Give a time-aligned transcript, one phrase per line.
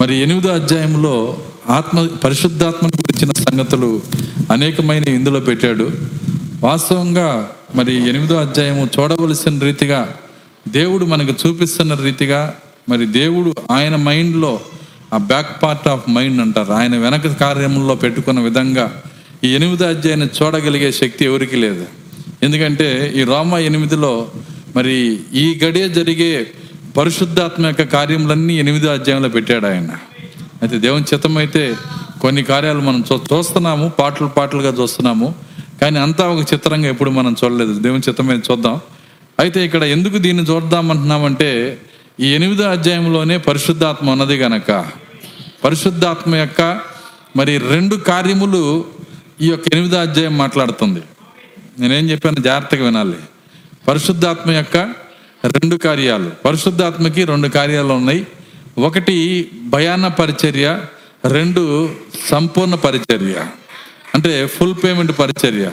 [0.00, 1.38] మరి ఎనిమిదో అధ్యాయంలో
[1.68, 4.02] ఆత్మ పరిశుద్ధాత్మను గురించిన సంగతులు
[4.52, 5.90] అనేకమైన ఇందులో పెట్టాడు.
[6.60, 10.14] వాస్తవంగా మరి ఎనిమిదో అధ్యాయము చూడవలసిన రీతిగా
[10.68, 12.54] దేవుడు మనకు చూపిస్తున్న రీతిగా
[12.88, 14.60] మరి దేవుడు ఆయన మైండ్లో
[15.14, 16.72] ఆ బ్యాక్ పార్ట్ ఆఫ్ మైండ్ అంటారు.
[16.72, 19.02] ఆయన వెనక కార్యముల్లో పెట్టుకున్న విధంగా
[19.44, 21.86] ఈ ఎనిమిదో అధ్యాయాన్ని చూడగలిగే శక్తి ఎవరికి లేదు.
[22.42, 24.28] ఎందుకంటే ఈ రోమా ఎనిమిదిలో
[24.76, 26.46] మరి ఈ గడియ జరిగే
[26.96, 29.90] పరిశుద్ధాత్మ యొక్క కార్యములన్నీ ఎనిమిదో అధ్యాయంలో పెట్టాడు ఆయన.
[30.62, 31.76] అయితే దేవుని చిత్తమైతే అయితే
[32.20, 35.34] కొన్ని కార్యాలు మనం చూ చూస్తున్నాము పాటలు పాటలుగా చూస్తున్నాము
[35.80, 37.78] కానీ అంతా ఒక చిత్రంగా ఎప్పుడు మనం చూడలేదు.
[37.78, 38.80] దేవుని చిత్తమైన చూద్దాం.
[39.40, 41.78] అయితే ఇక్కడ ఎందుకు దీన్ని చూద్దామంటున్నామంటే
[42.20, 44.86] ఈ ఎనిమిదో అధ్యాయంలోనే పరిశుద్ధాత్మ ఉన్నది గనక.
[45.64, 46.80] పరిశుద్ధాత్మ యొక్క
[47.36, 48.84] మరి రెండు కార్యములు
[49.40, 51.02] ఈ యొక్క ఎనిమిదో అధ్యాయం మాట్లాడుతుంది.
[51.78, 53.16] నేనేం చెప్పాను జాగ్రత్తగా వినాలి.
[53.88, 54.92] పరిశుద్ధాత్మ యొక్క
[55.44, 56.30] రెండు కార్యాలు.
[56.44, 58.26] పరిశుద్ధాత్మకి రెండు కార్యాలు ఉన్నాయి.
[58.78, 60.80] ఒకటి భయాన పరిచర్య
[61.24, 61.90] రెండు
[62.30, 63.46] సంపూర్ణ పరిచర్య.
[64.14, 65.70] అంటే ఫుల్ పేమెంట్ పరిచర్య.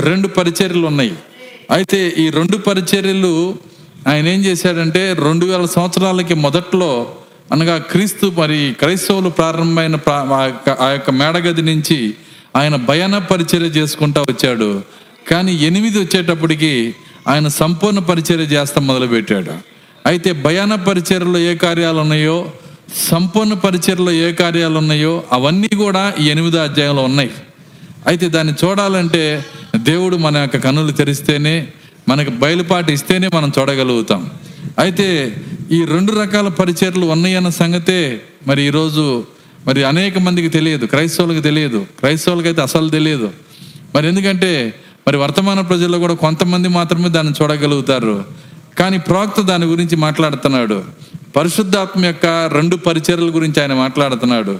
[0.00, 1.12] రెండు పరిచర్యలు ఉన్నాయి.
[1.70, 3.58] అయితే ఈ రెండు పరిచర్యలు
[4.08, 7.14] ఆయన ఏం చేశాడంటే రెండు వేల సంవత్సరాలకి మొదట్లో
[7.52, 12.14] అనగా క్రీస్తు మరి క్రైస్తవులు ప్రారంభమైన ప్రా- ఆ యొక్క- ఆ యొక్క మేడగది నుంచి
[12.56, 14.82] ఆయన భయాన పరిచర్య చేసుకుంటా వచ్చాడు.
[15.30, 16.94] కానీ ఎనిమిది వచ్చేటప్పటికి
[17.28, 19.52] ఆయన సంపూర్ణ పరిచర్య చేస్తా మొదలుపెట్టాడు.
[20.06, 22.52] అయితే భయాన పరిచర్యలో ఏ కార్యాలు ఉన్నాయో
[23.10, 27.30] సంపూర్ణ పరిచర్యలో ఏ కార్యాలు ఉన్నాయో అవన్నీ కూడా ఈ ఎనిమిదో అధ్యాయంలో ఉన్నాయి.
[28.06, 29.44] అయితే దాన్ని చూడాలంటే
[29.76, 31.68] దేవుడు మన యొక్క కన్నులు తెరిస్తేనే
[32.08, 34.30] మనకు బయలుపాటు ఇస్తేనే మనం చూడగలుగుతాం.
[34.78, 35.36] అయితే
[35.72, 39.24] ఈ రెండు రకాల పరిచర్లు ఉన్నాయన్న సంగతే మరి ఈరోజు
[39.66, 40.86] మరి అనేక మందికి తెలియదు.
[40.86, 41.86] క్రైస్తవులకు తెలియదు.
[41.98, 43.30] క్రైస్తవులకి అయితే అసలు తెలియదు.
[43.94, 44.74] మరి ఎందుకంటే
[45.10, 48.24] మరి వర్తమాన ప్రజల్లో కూడా కొంతమంది మాత్రమే దాన్ని చూడగలుగుతారు.
[48.78, 50.84] కానీ ప్రవక్త దాని గురించి మాట్లాడుతున్నాడు.
[51.36, 54.58] పరిశుద్ధాత్మ యొక్క రెండు పరిచర్యల గురించి ఆయన మాట్లాడుతున్నాడు.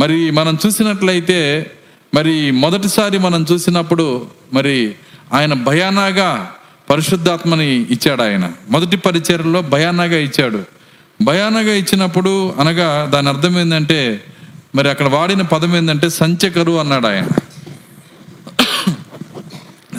[0.00, 1.70] మరి మనం చూసినట్లయితే
[2.14, 4.94] మరి మొదటిసారి మనం చూసినప్పుడు మరి
[5.32, 6.50] ఆయన భయానాగా
[6.90, 8.52] పరిశుద్ధాత్మని ఇచ్చాడు ఆయన.
[8.70, 10.62] మొదటి పరిచర్యలో భయానాగా ఇచ్చాడు.
[11.22, 14.24] భయానాగా ఇచ్చినప్పుడు అనగా దాని అర్థం ఏంటంటే
[14.74, 17.26] మరి అక్కడ వాడిన పదం ఏంటంటే సంచకరు అన్నాడు ఆయన.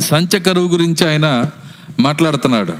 [0.04, 1.46] సంచ కరువు గురించి ఆయన
[2.00, 2.74] మాట్లాడుతున్నాడు.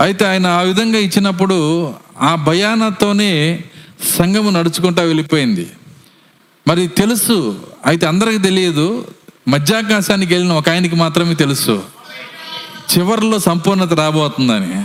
[0.00, 3.64] అయితే ఆయన ఆ విధంగా ఇచ్చినప్పుడు ఆ భయానతోనే
[4.18, 5.70] సంఘము నడుచుకుంటా వెళ్ళిపోయింది.
[6.68, 9.06] మరి తెలుసు అయితే అందరికి తెలియదు
[9.48, 11.82] మధ్యాకాశానికి వెళ్ళిన ఒక ఆయనకి మాత్రమే తెలుసు.
[12.98, 14.84] చివరిలో సంపూర్ణత రాబోతుందని.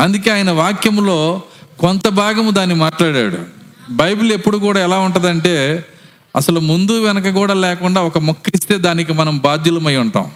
[0.00, 1.42] అందుకే ఆయన వాక్యంలో
[1.78, 3.38] కొంత భాగము దాన్ని మాట్లాడాడు.
[3.90, 5.84] బైబిల్ ఎప్పుడు కూడా ఎలా ఉంటుందంటే
[6.36, 10.30] అసలు ముందు వెనక కూడా లేకుండా ఒక మొక్క ఇస్తే దానికి మనం బాధ్యులమై ఉంటాం.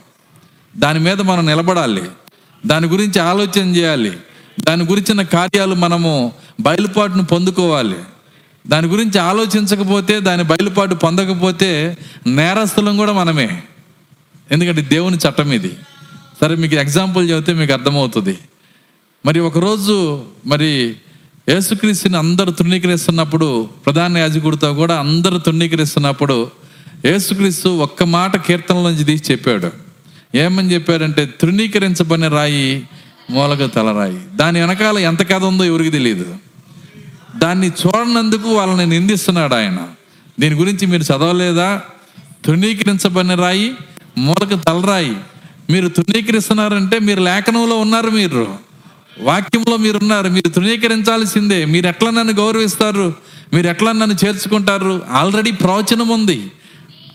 [0.79, 2.03] దాని మీద మనం నిలబడాలి.
[2.67, 4.19] దాని గురించి ఆలోచన చేయాలి.
[4.61, 7.97] దాని గురించిన కార్యాలు మనము బయలుపాటును పొందుకోవాలి.
[8.67, 13.63] దాని గురించి ఆలోచించకపోతే దాని బయలుపాటు పొందకపోతే నేరస్తులం కూడా మనమే.
[14.51, 15.77] ఎందుకంటే దేవుని చట్టం ఇది.
[16.41, 18.39] సరే మీకు ఎగ్జాంపుల్ చెబితే మీకు అర్థమవుతుంది.
[19.27, 20.97] మరి ఒకరోజు మరి
[21.49, 26.51] యేసుక్రీస్తుని అందరూ తృణీకరిస్తున్నప్పుడు ప్రధాన యాజకుడితో కూడా అందరూ తృణీకరిస్తున్నప్పుడు
[27.05, 29.84] యేసుక్రీస్తు ఒక్క మాట కీర్తనలోంచి తీసి చెప్పాడు.
[30.35, 32.89] ఏమని చెప్పారంటే తృణీకరించబడిన రాయి
[33.31, 36.37] మూలక తలరాయి దాని వెనకాల ఎంత కథ ఉందో ఎవరికి తెలియదు.
[37.37, 39.79] దాన్ని చూడనందుకు వాళ్ళని నిందిస్తున్నాడు ఆయన.
[40.41, 41.83] దీని గురించి మీరు చదవలేదా?
[42.45, 43.75] తృణీకరించబడిన రాయి
[44.19, 45.17] మూలక తలరాయి
[45.71, 48.59] మీరు తృణీకరిస్తున్నారంటే మీరు లేఖనంలో ఉన్నారు మీరు.
[49.21, 51.65] వాక్యంలో మీరున్నారు మీరు తృణీకరించాల్సిందే.
[51.65, 53.15] మీరు ఎట్లా నన్ను గౌరవిస్తారు?
[53.53, 55.03] మీరు ఎట్లా నన్ను చేర్చుకుంటారు?
[55.11, 56.53] ఆల్రెడీ ప్రవచనం ఉంది.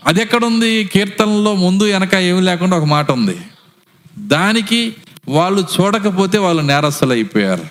[0.06, 3.36] అది ఎక్కడుంది కీర్తనలో ముందు వెనక ఏమీ లేకుండా ఒక మాట ఉంది.
[4.18, 4.94] దానికి
[5.28, 7.66] వాళ్ళు చూడకపోతే వాళ్ళు నేరస్తులు అయిపోయారు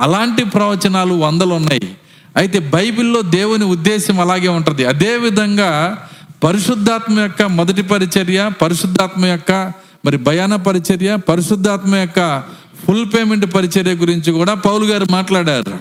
[0.00, 1.88] అలాంటి ప్రవచనాలు వందలు ఉన్నాయి
[2.36, 4.84] అయితే బైబిల్లో దేవుని ఉద్దేశం అలాగే ఉంటుంది.
[4.84, 5.98] అదేవిధంగా
[6.44, 9.72] పరిశుద్ధాత్మ యొక్క మొదటి పరిచర్య పరిశుద్ధాత్మ యొక్క
[10.04, 12.42] మరి భయాన పరిచర్య పరిశుద్ధాత్మ యొక్క
[12.86, 15.78] ఫుల్ పేమెంట్ పరిచర్య గురించి కూడా పౌలు గారు మాట్లాడారు.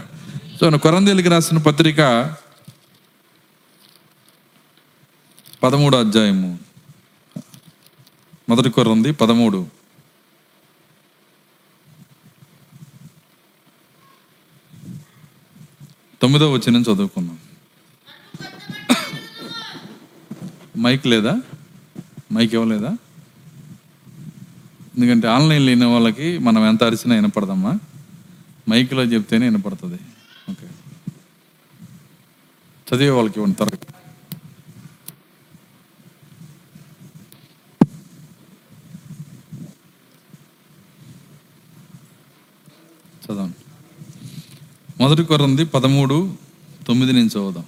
[0.59, 2.01] సో కొరందేలికి రాసిన పత్రిక
[5.63, 6.59] పదమూడు అధ్యాయము.
[8.49, 9.67] మొదటి కొరంది పదమూడు.
[16.21, 17.39] తొమ్మిదో వచ్చిన చదువుకున్నాం
[20.77, 21.41] మైక్ లేదా?
[22.33, 22.97] మైక్ ఇవ్వలేదా
[24.95, 27.79] ఎందుకంటే ఆన్లైన్ లేని వాళ్ళకి మనం ఎంత అరిచినా వినపడదమ్మా.
[28.69, 29.99] మైక్లో చెప్తేనే వినపడుతుంది.
[30.51, 30.67] ఓకే.
[32.87, 33.77] చదివే వాళ్ళకి ఇవ్వండి త్వరగా
[43.25, 43.57] చదవండి
[45.01, 46.17] మొదటి కొరంది పదమూడు
[46.87, 47.65] తొమ్మిది నుంచి చదువుదాం.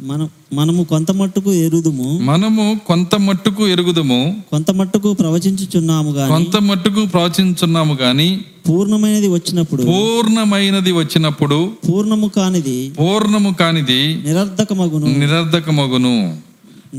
[0.00, 4.18] మనం మనము కొంత మట్టుకు ఎరుదుము మనము కొంత మట్టుకు ఎరుగుదము.
[4.50, 8.28] కొంత మట్టుకు ప్రవచించుచున్నాము గాని కొంత మట్టుకు ప్రవచించున్నాము గాని
[8.68, 11.58] పూర్ణమైనది వచ్చినప్పుడు పూర్ణమైనది వచ్చినప్పుడు
[11.88, 15.06] పూర్ణము కానిది పూర్ణము కానిది నిరర్ధకమగును.
[15.18, 16.14] నిరర్ధకమగును.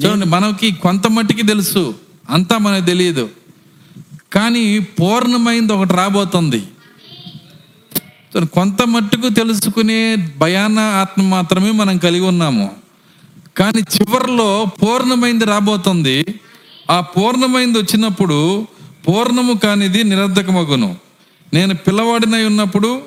[0.01, 1.83] చూడండి మనకి కొంత మట్టికి తెలుసు
[2.29, 3.25] అంతా మనకు తెలియదు
[4.33, 4.63] కానీ
[4.99, 6.61] పూర్ణమైంది ఒకటి రాబోతుంది.
[8.35, 12.69] కొంత మట్టుకు తెలుసుకునే భయాన ఆత్మ మాత్రమే మనం కలిగి ఉన్నాము.
[13.57, 16.25] కానీ చివరిలో పూర్ణమైంది రాబోతుంది.
[16.89, 18.67] ఆ పూర్ణమైంది వచ్చినప్పుడు
[19.07, 20.95] పూర్ణము కానిది నిరర్ధకమగును.
[21.53, 23.01] నేను పిల్లవాడినై ఉన్నప్పుడు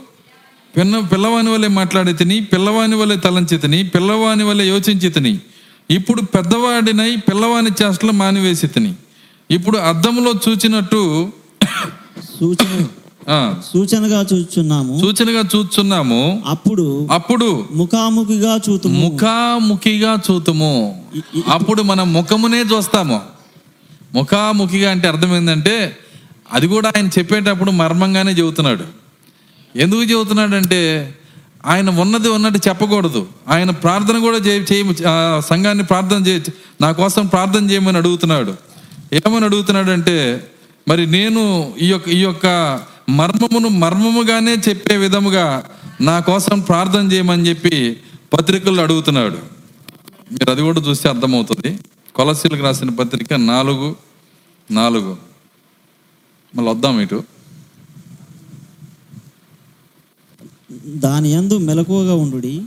[0.77, 5.39] పిన్న పిల్లవాని వలె మాట్లాడి తిని పిల్లవాని వలె తలంచి తిని పిల్లవాని వలె యోచించి తిని
[5.91, 8.95] ఇప్పుడు పెద్దవాడినై పిల్లవాని చేష్టలు మానివేసి తిని
[9.51, 11.33] ఇప్పుడు అద్దంలో చూచినట్టు
[12.39, 12.87] సూచన
[13.73, 19.09] సూచనగా చూచున్నాము సూచనగా చూస్తున్నాము అప్పుడు అప్పుడు ముఖాముఖిగా చూతుము.
[19.09, 21.05] ముఖాముఖిగా చూతుము.
[21.49, 23.21] అప్పుడు మనం ముఖమునే చూస్తాము.
[24.15, 25.97] ముఖాముఖిగా అంటే అర్థం ఏంటంటే
[26.53, 28.85] అది కూడా ఆయన చెప్పేటప్పుడు మర్మంగానే చెబుతున్నాడు.
[29.79, 31.15] ఎందుకు చెబుతున్నాడంటే
[31.67, 33.27] ఆయన ఉన్నది ఉన్నట్టు చెప్పకూడదు.
[33.49, 34.93] ఆయన ప్రార్థన కూడా చేయ
[35.41, 36.43] సంఘాన్ని ప్రార్థన చే
[36.81, 38.55] నా కోసం ప్రార్థన చేయమని అడుగుతున్నాడు.
[39.13, 40.49] ఏమని అడుగుతున్నాడు అంటే
[40.89, 42.47] మరి నేను ఈ యొక్క ఈ యొక్క
[43.09, 45.65] మర్మమును మర్మముగానే చెప్పే విధముగా
[46.01, 48.01] నా కోసం ప్రార్థన చేయమని చెప్పి
[48.33, 49.39] పత్రికలు అడుగుతున్నాడు.
[50.33, 51.79] మీరు అది కూడా చూస్తే అర్థమవుతుంది.
[52.15, 53.97] కొలసీలకు రాసిన పత్రిక నాలుగు
[54.71, 55.17] నాలుగు.
[56.57, 57.25] మళ్ళీ వద్దాం ఇటు.
[60.87, 62.63] దాని యందు మెలకువగా ఉండుడి.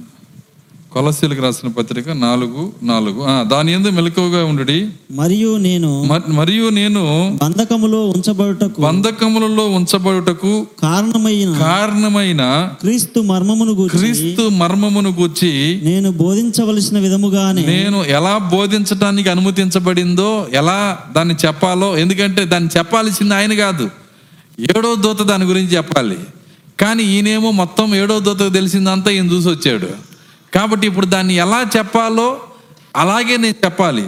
[0.94, 3.24] కొలసీలకు రాసిన పత్రిక నాలుగు నాలుగు.
[3.24, 4.90] ఆ, దాని ఎందు మెలకువగా ఉండుడి.
[5.12, 15.82] మరియు నేను మరియు నేను బంధకములో ఉంచబడుటకు బంధకములలో ఉంచబడుటకు కారణమైన కారణమైన క్రీస్తు మర్మమును క్రీస్తు మర్మమును గూర్చి
[15.84, 23.90] నేను బోధించవలసిన విధముగానే నేను ఎలా బోధించడానికి అనుమతించబడిందో ఎలా దాన్ని చెప్పాలో ఎందుకంటే దాన్ని చెప్పాల్సింది ఆయన కాదు.
[24.78, 26.18] ఏడో దూత దాని గురించి చెప్పాలి.
[26.80, 30.07] కానీ ఈయనేమో మొత్తం ఏడో దూతకు తెలిసిందంతా ఈయన చూసి వచ్చాడు
[30.56, 32.38] కాబట్టి ఇప్పుడు దాన్ని ఎలా చెప్పాలో
[32.96, 34.06] అలాగే నేను చెప్పాలి.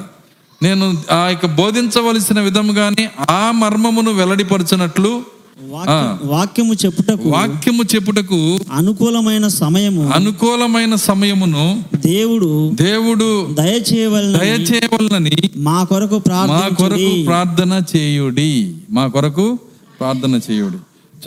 [0.63, 5.21] నేను ఆ యొక్క బోధించవలసిన విధముగానే ఆ మర్మమును వెల్లడిపరచినట్లు
[5.69, 16.21] వాక్య- వాక్యము చెప్పుటకు వాక్యము చెప్పుటకు అనుకూలమైన సమయము అనుకూలమైన సమయమును దేవుడు దేవుడు దయచేయవలన దయచేయవలనని మా కొరకు
[16.29, 18.75] మా కొరకు ప్రార్థన చేయుడి.
[18.89, 19.59] మా కొరకు
[19.99, 20.77] ప్రార్థన చేయుడి.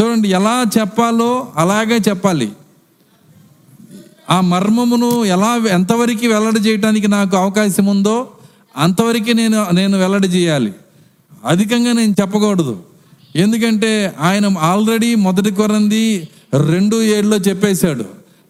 [0.01, 2.53] చూడండి ఎలా చెప్పాలో అలాగే చెప్పాలి.
[4.33, 8.29] ఆ మర్మమును ఎలా ఎంతవరకు వెల్లడి చేయడానికి నాకు అవకాశం ఉందో
[8.77, 10.73] అంతవరకు నేను నేను వెల్లడి చేయాలి.
[11.47, 12.83] అధికంగా నేను చెప్పకూడదు.
[13.37, 16.29] ఎందుకంటే ఆయన ఆల్రెడీ మొదటి కొరంది
[16.67, 18.05] రెండు ఏళ్ళలో చెప్పేశాడు.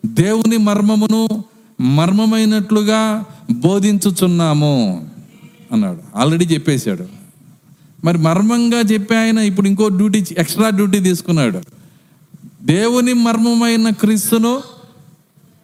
[0.07, 1.45] దేవుని మర్మమును
[1.81, 5.09] మర్మమైనట్లుగా బోధించుచున్నాము
[5.73, 6.19] అన్నాడు.
[6.19, 7.05] ఆల్రెడీ చెప్పేశాడు.
[8.05, 11.61] మరి మర్మంగా చెప్పి ఆయన ఇప్పుడు ఇంకో డ్యూటీ ఎక్స్ట్రా డ్యూటీ తీసుకున్నాడు.
[12.63, 14.63] దేవుని మర్మమైన క్రీస్తును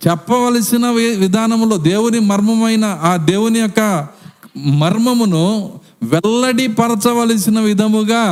[0.06, 4.06] చెప్పవలసిన వి- విధానంలో దేవుని మర్మమైన ఆ దేవుని యొక్క
[4.56, 5.72] మర్మమును
[6.02, 8.22] వెల్లడిపరచవలసిన విధముగా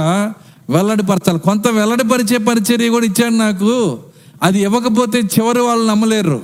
[0.70, 1.38] వెల్లడిపరచాలి.
[1.38, 3.98] కొంత వెల్లడిపరిచే పరిచర్య కూడా ఇచ్చాడు నాకు.
[4.42, 6.42] అది ఇవ్వకపోతే చివరి వాళ్ళు నమ్మలేరు.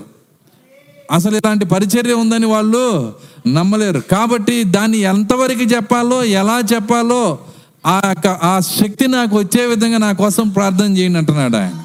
[1.12, 3.12] అసలు ఇలాంటి పరిచర్య ఉందని వాళ్ళు
[3.46, 4.00] నమ్మలేరు.
[4.00, 7.38] కాబట్టి దాన్ని ఎంతవరకు చెప్పాలో ఎలా చెప్పాలో
[7.86, 11.84] ఆ యొక్క- ఆ శక్తి నాకు వచ్చే విధంగా నా కోసం ప్రార్థన చేయండి అంటున్నాడు ఆయన.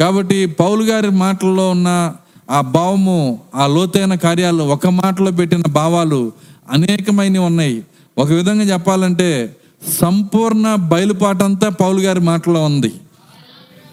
[0.00, 2.14] కాబట్టి పౌలు గారి మాటల్లో ఉన్న
[2.50, 6.32] ఆ భావము ఆ లోతైన కార్యాలు ఒక మాటలో పెట్టిన భావాలు
[6.70, 7.84] అనేకమైనవి ఉన్నాయి.
[8.18, 9.56] ఒక విధంగా చెప్పాలంటే
[10.00, 12.92] సంపూర్ణ బయలుపాటంతా పౌలు గారి మాటలో ఉంది.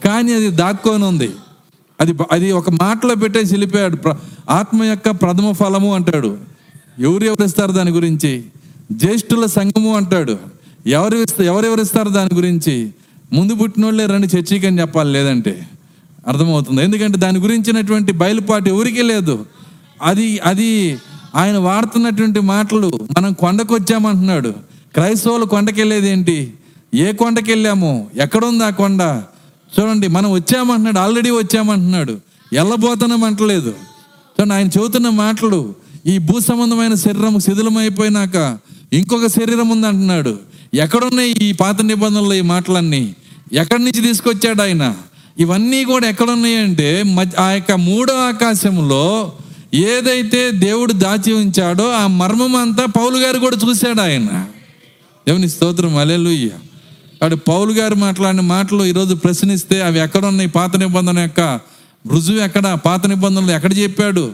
[0.05, 1.31] కానీ అది దాక్కొని ఉంది.
[2.01, 4.13] అది అది ఒక మాటలో పెట్టేసి వెళ్ళిపోయాడు ప్ర-
[4.49, 6.37] ఆత్మ యొక్క ప్రథమ ఫలము అంటాడు.
[6.99, 8.43] ఎవరు ఎవరిస్తారు దాని గురించి?
[8.91, 10.37] జ్యేష్ఠుల సంఘము అంటాడు.
[10.87, 12.91] ఎవరు ఎవరెవరిస్తారు దాని గురించి?
[13.33, 15.67] ముందు పుట్టిన వాళ్ళే రండి చర్చికి అని చెప్పాలి లేదంటే.
[16.27, 16.83] అర్థమవుతుంది.
[16.83, 19.45] ఎందుకంటే దాని గురించినటువంటి బయలుపాటు ఎవరికీ లేదు.
[20.01, 20.97] అది అది
[21.35, 24.49] ఆయన వాడుతున్నటువంటి మాటలు మనం కొండకు వచ్చామంటున్నాడు
[24.93, 26.53] క్రైస్తవులు కొండకెళ్ళేది ఏంటి
[26.93, 29.21] ఏ కొండకి వెళ్ళాము ఎక్కడుంది ఆ కొండ?
[29.73, 32.17] చూడండి మనం వచ్చామంటున్నాడు ఆల్రెడీ వచ్చామంటున్నాడు.
[32.53, 33.69] వెళ్ళబోతున్నాం అంటలేదు.
[33.69, 35.75] చూడండి ఆయన చెబుతున్న మాటలు
[36.05, 38.57] ఈ భూ సంబంధమైన శరీరం శిథిలమైపోయినాక
[38.93, 40.39] ఇంకొక శరీరం ఉంది అంటున్నాడు
[40.73, 43.15] ఎక్కడున్నాయి ఈ పాత నిబంధనలు ఈ మాటలన్నీ?
[43.53, 44.95] ఎక్కడి నుంచి తీసుకొచ్చాడు ఆయన?
[45.39, 47.03] ఇవన్నీ కూడా ఎక్కడున్నాయంటే
[47.39, 49.31] ఆ యొక్క మూడో ఆకాశంలో
[49.73, 54.45] ఏదైతే దేవుడు దాచి ఉంచాడో ఆ మర్మం అంతా పౌలు గారు కూడా చూశాడు ఆయన.
[55.27, 56.49] దేవుని స్తోత్రం అలెలుయ్య
[57.21, 60.49] వాడు పౌలు గారు మాట్లాడిన మాటలు ఈరోజు ప్రశ్నిస్తే అవి ఎక్కడున్నాయి?
[60.49, 61.59] పాత నిబంధన యొక్క
[62.11, 62.73] రుజువు ఎక్కడ?
[62.85, 64.31] పాత నిబంధనలు ఎక్కడ చెప్పాడు?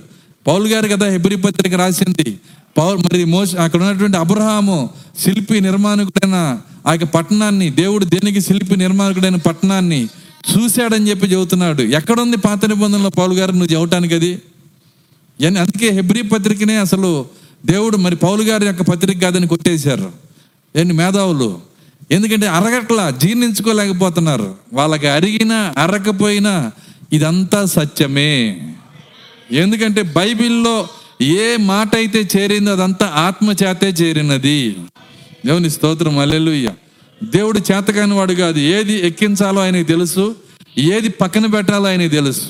[0.48, 2.40] పౌలు గారు కదా హెబ్రి పత్రిక రాసింది.
[2.78, 4.90] పౌల్ మరి మోస అక్కడ ఉన్నటువంటి అబ్రహాము
[5.20, 10.08] శిల్పి నిర్మాణకుడైన ఆ యొక్క పట్టణాన్ని దేవుడు దేనికి శిల్పి నిర్మాణకుడైన పట్టణాన్ని
[10.52, 11.82] చూశాడని చెప్పి చెబుతున్నాడు.
[11.82, 13.52] ఎక్కడుంది పాత నిబంధనలో పౌలు గారు?
[13.52, 14.42] నువ్వు చెబుతానికి అది?
[15.58, 17.26] అందుకే హెబ్రి పత్రికనే అసలు
[17.66, 20.12] దేవుడు మరి పౌలు గారి యొక్క పత్రిక కాదని కొట్టేశారు.
[20.76, 21.62] ఏంటి మేధావులు.
[22.12, 24.56] ఎందుకంటే అరగట్లా జీర్ణించుకోలేకపోతున్నారు.
[24.74, 26.72] వాళ్ళకి అరిగినా అరగకపోయినా
[27.14, 28.62] ఇదంతా సత్యమే.
[29.52, 30.88] ఎందుకంటే బైబిల్లో
[31.22, 34.76] ఏ మాట అయితే చేరిందో అదంతా ఆత్మ చేతే చేరినది.
[35.46, 36.20] దేవుని స్తోత్రం.
[36.20, 36.70] అల్లెలుయ్య
[37.24, 40.36] దేవుడు చేతకాని వాడు కాదు ఏది ఎక్కించాలో ఆయనకి తెలుసు
[40.78, 42.46] ఏది పక్కన పెట్టాలో ఆయనకి తెలుసు.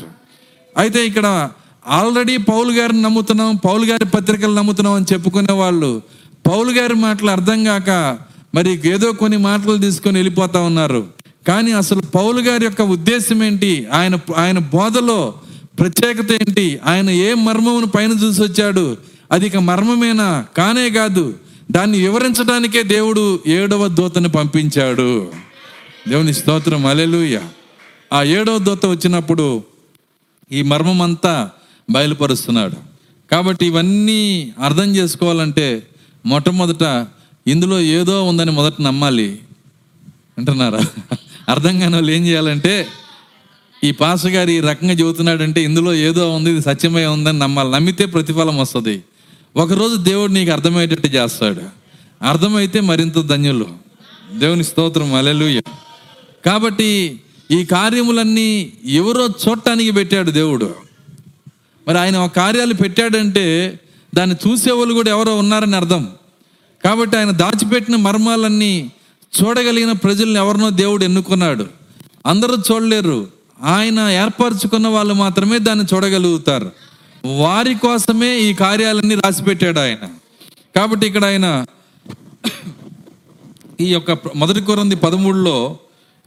[0.78, 1.50] అయితే ఇక్కడ
[1.88, 6.02] ఆల్రెడీ పౌలు గారిని నమ్ముతున్నాం పౌలు గారి పత్రికలు నమ్ముతున్నాం అని చెప్పుకునే వాళ్ళు
[6.48, 8.18] పౌలు గారి మాటలు అర్థం కాక
[8.56, 11.08] మరి ఏదో కొన్ని మాటలు తీసుకొని వెళ్ళిపోతా ఉన్నారు.
[11.48, 13.88] కానీ అసలు పౌలు గారి యొక్క ఉద్దేశం ఏంటి?
[13.94, 15.34] ఆయన ఆయన బోధలో
[15.80, 16.80] ప్రత్యేకత ఏంటి?
[16.86, 18.98] ఆయన ఏ మర్మమును పైన చూసి వచ్చాడు?
[19.32, 20.46] అది ఇక మర్మమేనా?
[20.58, 21.34] కానే కాదు.
[21.72, 25.32] దాన్ని వివరించడానికే దేవుడు ఏడవ దూతను పంపించాడు.
[26.08, 27.40] దేవుని స్తోత్రం అలెలుయ
[28.14, 29.64] ఆ ఏడవ దూత వచ్చినప్పుడు
[30.52, 31.50] ఈ మర్మం అంతా
[31.90, 32.76] బయలుపరుస్తున్నాడు.
[33.32, 35.88] కాబట్టి ఇవన్నీ అర్థం చేసుకోవాలంటే
[36.26, 37.08] మొట్టమొదట
[37.48, 39.40] ఇందులో ఏదో ఉందని మొదట నమ్మాలి.
[40.38, 40.82] అంటున్నారా
[41.50, 42.88] అర్థం కాని వాళ్ళు ఏం చేయాలంటే
[43.84, 47.72] ఈ పాస్ గారు ఈ రకంగా చెబుతున్నాడంటే ఇందులో ఏదో ఉంది ఇది సత్యమై ఉందని నమ్మాలి.
[47.72, 49.04] నమ్మితే ప్రతిఫలం వస్తుంది.
[49.56, 51.62] ఒకరోజు దేవుడు నీకు అర్థమయ్యేటట్టు చేస్తాడు.
[52.26, 53.68] అర్థమైతే మరింత ధన్యులు.
[54.38, 55.62] దేవుని స్తోత్రం అలెలుయ్య
[56.46, 60.76] కాబట్టి ఈ కార్యములన్నీ ఎవరో చూడటానికి పెట్టాడు దేవుడు.
[61.88, 63.80] మరి ఆయన ఒక కార్యాలు పెట్టాడంటే
[64.16, 66.10] దాన్ని చూసేవాళ్ళు కూడా ఎవరో ఉన్నారని అర్థం.
[66.84, 68.92] కాబట్టి ఆయన దాచిపెట్టిన మర్మాలన్నీ
[69.42, 71.68] చూడగలిగిన ప్రజల్ని ఎవరినో దేవుడు ఎన్నుకున్నాడు.
[72.26, 73.28] అందరూ చూడలేరు.
[73.64, 76.72] ఆయన ఏర్పరచుకున్న వాళ్ళు మాత్రమే దాన్ని చూడగలుగుతారు.
[77.26, 80.08] వారి కోసమే ఈ కార్యాలన్నీ రాసిపెట్టాడు ఆయన.
[80.76, 81.66] కాబట్టి ఇక్కడ ఆయన
[83.82, 85.78] ఈ యొక్క మొదటి కొరంది పదమూడులో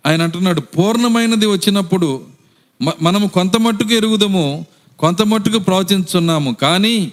[0.07, 2.25] ఆయన అంటున్నాడు పూర్ణమైనది వచ్చినప్పుడు
[3.03, 4.67] మనము కొంత మట్టుకు ఎరుగుదము
[4.99, 7.13] కొంత మట్టుకు ప్రవచించున్నాము కానీ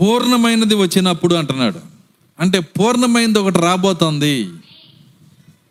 [0.00, 1.80] పూర్ణమైనది వచ్చినప్పుడు అంటున్నాడు.
[2.40, 4.48] అంటే పూర్ణమైనది ఒకటి రాబోతోంది.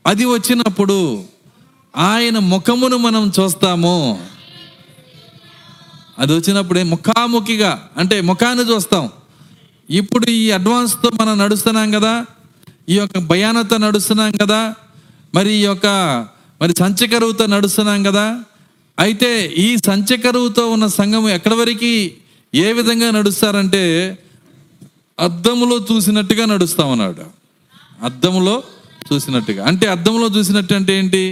[0.07, 1.24] అది వచ్చినప్పుడు
[1.98, 4.25] ఆయన ముఖమును మనం చూస్తాము.
[6.20, 9.10] అది వచ్చినప్పుడే ముఖాముఖిగా అంటే ముఖాన్ని చూస్తాం.
[9.89, 12.13] ఇప్పుడు ఈ అడ్వాన్స్తో మనం నడుస్తున్నాం కదా
[12.89, 14.60] ఈ యొక్క భయానతో నడుస్తున్నాం కదా
[15.36, 15.88] మరి ఈ యొక్క
[16.62, 18.25] మరి సంచకరువుతో నడుస్తున్నాం కదా
[19.00, 21.91] అయితే ఈ సంచకరువుతో ఉన్న సంఘం ఎక్కడి వరకు
[22.53, 23.84] ఏ విధంగా నడుస్తారంటే
[25.20, 27.25] అద్దములో చూసినట్టుగా నడుస్తాం అన్నాడు
[28.03, 28.63] అద్దములో
[29.13, 29.65] చూసినట్టుగా.
[29.65, 31.24] అంటే అద్దంలో చూసినట్టు అంటే ఏంటి?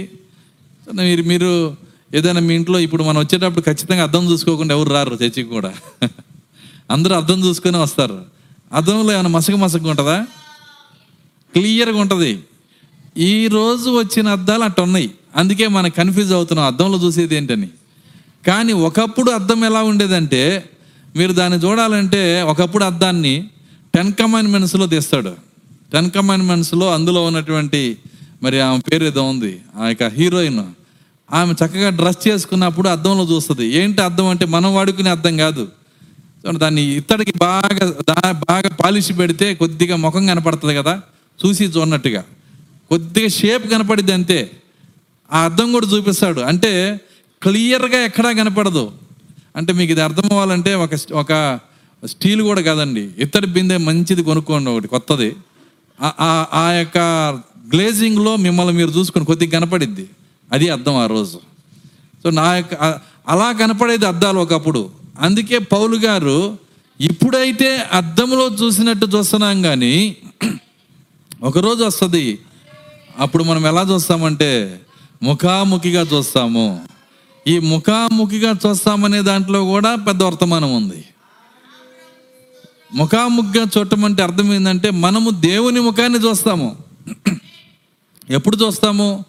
[0.92, 1.52] మీరు మీరు
[2.14, 5.74] ఏదైనా మీ ఇంట్లో ఇప్పుడు మనం వచ్చేటప్పుడు ఖచ్చితంగా అర్థం చూసుకోకుండా ఎవరు రారు చర్చికి కూడా.
[6.90, 8.24] అందరూ అర్థం చూసుకొని వస్తారు.
[8.72, 10.26] అర్థంలో ఏమైనా మసక మసక ఉంటుందా?
[11.54, 12.38] క్లియర్గా ఉంటుంది.
[13.16, 15.10] ఈ రోజు వచ్చిన అద్దాలు అట్ట ఉన్నాయి.
[15.36, 17.68] అందుకే మనం కన్ఫ్యూజ్ అవుతున్నాం అద్దంలో చూసేది ఏంటని.
[18.46, 20.70] కానీ ఒకప్పుడు అద్దం ఎలా ఉండేదంటే
[21.16, 23.48] మీరు దాన్ని చూడాలంటే ఒకప్పుడు అద్దాన్ని
[23.94, 25.34] టెన్ కమాండ్మెంట్స్లో తీస్తాడు.
[25.92, 27.96] టెన్ కమాండ్మెంట్స్లో అందులో ఉన్నటువంటి
[28.42, 30.64] మరి ఆమె పేరు ఏదో ఉంది ఆ యొక్క హీరోయిన్.
[31.32, 33.76] ఆమె చక్కగా డ్రెస్ చేసుకున్నప్పుడు అద్దంలో చూస్తుంది.
[33.76, 35.68] ఏంటి అద్దం అంటే మనం వాడుకునే అద్దం కాదు.
[36.56, 41.00] దాన్ని ఇత్తడికి బాగా దా- బాగా పాలిష్ పెడితే కొద్దిగా ముఖం కనపడుతుంది కదా.
[41.46, 42.24] చూసి చూడనట్టుగా.
[42.88, 44.50] కొద్దిగా షేప్ కనపడింది అంతే.
[45.32, 46.40] ఆ అద్దం కూడా చూపిస్తాడు.
[46.40, 47.00] అంటే
[47.42, 48.90] క్లియర్గా ఎక్కడా కనపడదు.
[49.56, 51.60] అంటే మీకు ఇది అర్థం అవ్వాలంటే ఒక ఒక
[52.06, 53.10] స్టీల్ కూడా కాదండి.
[53.18, 55.36] ఇత్తడి బిందె మంచిది కొనుక్కోండి ఒకటి కొత్తది.
[56.02, 56.98] ఆ- ఆ యొక్క
[57.74, 60.08] గ్లేజింగ్లో మిమ్మల్ని మీరు చూసుకొని కొద్దిగా కనపడిద్ది.
[60.52, 61.40] అది అర్థం ఆ రోజు.
[62.22, 64.90] సో నా యొక్క అలా కనపడేది అద్దాలు ఒకప్పుడు.
[65.20, 66.58] అందుకే పౌలు గారు
[67.00, 70.16] ఇప్పుడైతే అద్దంలో చూసినట్టు చూస్తున్నాం కానీ
[71.42, 72.38] ఒకరోజు వస్తుంది.
[73.18, 74.80] అప్పుడు మనం ఎలా చూస్తామంటే
[75.22, 76.80] ముఖాముఖిగా చూస్తాము.
[77.46, 81.04] ఈ ముఖాముఖిగా చూస్తామనే దాంట్లో కూడా పెద్ద వర్తమానం ఉంది.
[82.94, 86.76] ముఖాముఖిగా చూడటం అంటే అర్థం ఏంటంటే మనము దేవుని ముఖాన్ని చూస్తాము.
[88.30, 89.24] ఎప్పుడు చూస్తాము?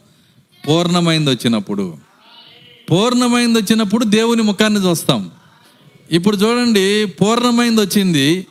[0.68, 1.98] పూర్ణమైంది వచ్చినప్పుడు
[2.92, 5.32] పూర్ణమైంది వచ్చినప్పుడు దేవుని ముఖాన్ని చూస్తాం.
[6.12, 8.48] ఇప్పుడు చూడండి పూర్ణమైంది వచ్చింది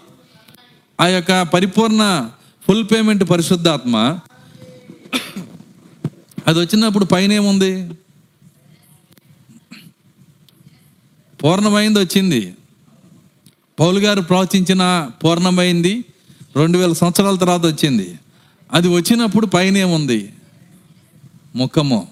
[1.00, 2.30] ఆ యొక్క పరిపూర్ణ
[2.68, 4.18] ఫుల్ పేమెంట్ పరిశుద్ధాత్మ.
[6.46, 7.90] అది వచ్చినప్పుడు పైన ఏముంది
[11.42, 12.54] పూర్ణమైంది వచ్చింది
[13.80, 16.04] పౌలు గారు ప్రవచించిన పూర్ణమైంది
[16.56, 18.14] రెండు వేల సంవత్సరాల తర్వాత వచ్చింది.
[18.72, 20.32] అది వచ్చినప్పుడు పైన ఏముంది
[21.54, 22.08] ముఖము.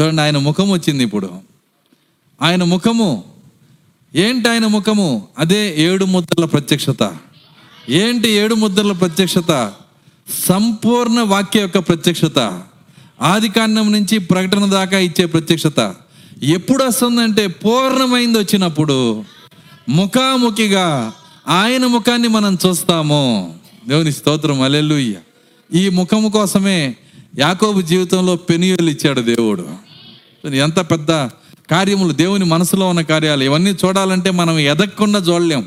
[0.00, 1.30] చూడండి ఆయన ముఖం వచ్చింది ఇప్పుడు.
[2.42, 3.24] ఆయన ముఖము
[4.14, 5.28] ఏంటి ఆయన ముఖము?
[5.38, 7.16] అదే ఏడు ముద్రల ప్రత్యక్షత.
[7.88, 9.72] ఏంటి ఏడు ముద్రల ప్రత్యక్షత?
[10.48, 12.62] సంపూర్ణ వాక్య యొక్క ప్రత్యక్షత.
[13.22, 15.94] ఆది కాండం నుంచి ప్రకటన దాకా ఇచ్చే ప్రత్యక్షత.
[16.42, 19.24] ఎప్పుడు వస్తుందంటే పూర్ణమైంది వచ్చినప్పుడు
[19.88, 21.12] ముఖాముఖిగా
[21.48, 23.54] ఆయన ముఖాన్ని మనం చూస్తాము.
[23.88, 25.14] దేవుని స్తోత్రం అలెలుయ్య
[25.74, 26.96] ఈ ముఖము కోసమే
[27.38, 29.68] యాకోబు జీవితంలో పెనుయలు ఇచ్చాడు దేవుడు.
[30.48, 31.10] ఎంత పెద్ద
[31.70, 35.66] కార్యములు దేవుని మనసులో ఉన్న కార్యాలు ఇవన్నీ చూడాలంటే మనం ఎదగకుండా చూడలేం.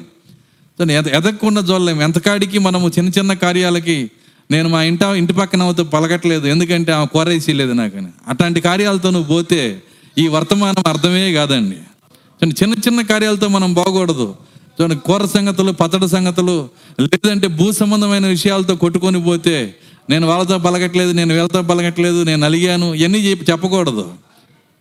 [0.92, 2.02] ఎద- ఎదగకుండా చూడలేం.
[2.02, 4.12] ఎంతకాడికి మనము చిన్న చిన్న కార్యాలకి
[4.52, 6.48] నేను మా ఇంట ఇంటి పక్కన అవుతూ పలకట్లేదు.
[6.48, 8.08] ఎందుకంటే ఆమె కోరేసి లేదు నాకని.
[8.28, 9.84] అట్లాంటి కార్యాలతో నువ్వు పోతే
[10.18, 11.76] ఈ వర్తమానం అర్థమే కాదండి.
[11.76, 14.36] చూడండి, చిన్న చిన్న కార్యాలతో మనం బాగూడదు
[14.82, 19.76] చూడండి కూర సంగతులు పతడ సంగతులు లేదంటే భూ సంబంధమైన విషయాలతో కొట్టుకొని పోతే
[20.10, 24.14] నేను వాళ్ళతో పలకట్లేదు నేను వీళ్ళతో పలకట్లేదు నేను అలిగాను ఇవన్నీ చెప్ప- చెప్పకూడదు.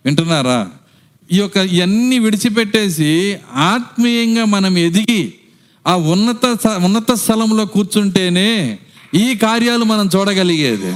[0.05, 0.69] వింటున్నారా?
[1.33, 5.35] ఈ యొక్క ఇవన్నీ విడిచిపెట్టేసి ఆత్మీయంగా మనం ఎదిగి
[5.87, 8.79] ఆ ఉన్నత ఉన్నత స్థలంలో కూర్చుంటేనే
[9.15, 10.95] ఈ కార్యాలు మనం చూడగలిగేది.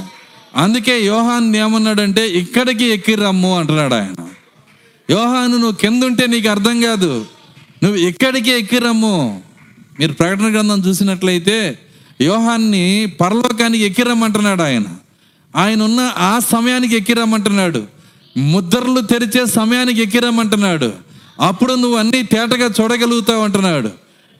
[0.55, 4.27] అందుకే యోహాన్ ఏమన్నాడంటే ఇక్కడికి ఎక్కి రమ్ము అంటున్నాడు ఆయన.
[5.11, 7.25] యోహాను నువ్వు కింద ఉంటే నీకు అర్థం కాదు.
[7.83, 9.41] నువ్వు ఇక్కడికి ఎక్కి రమ్ము
[9.99, 11.79] మీరు ప్రకటన గ్రంథం చూసినట్లయితే
[12.21, 14.83] యోహాన్ని పరలోకానికి ఎక్కిరమ్మంటున్నాడు ఆయన.
[15.55, 17.83] ఆయన ఉన్న ఆ సమయానికి ఎక్కిరమ్మంటున్నాడు.
[18.37, 20.93] ముద్రలు తెరిచే సమయానికి ఎక్కిరమ్మంటున్నాడు.
[21.39, 23.89] అప్పుడు నువ్వు అన్నీ తేటగా చూడగలుగుతావు అంటున్నాడు.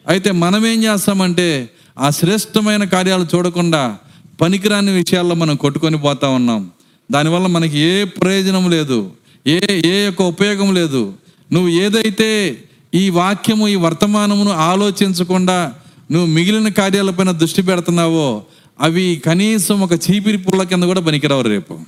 [0.08, 3.98] అయితే మనం ఏం చేస్తామంటే ఆ శ్రేష్టమైన కార్యాలు చూడకుండా
[4.41, 6.70] పనికిరాని విషయాల్లో మనం కొట్టుకొని పోతా ఉన్నాం.
[7.12, 9.12] దానివల్ల మనకి ఏ ప్రయోజనం లేదు.
[9.48, 11.13] ఏ ఏ యొక్క ఉపయోగం లేదు.
[11.51, 12.63] నువ్వు ఏదైతే
[12.94, 15.74] ఈ వాక్యము ఈ వర్తమానమును ఆలోచించకుండా
[16.12, 18.43] నువ్వు మిగిలిన కార్యాలపైన దృష్టి పెడుతున్నావో
[18.81, 21.79] అవి కనీసం ఒక చీపిరి పుల్ల కింద కూడా పనికిరావు రేపు.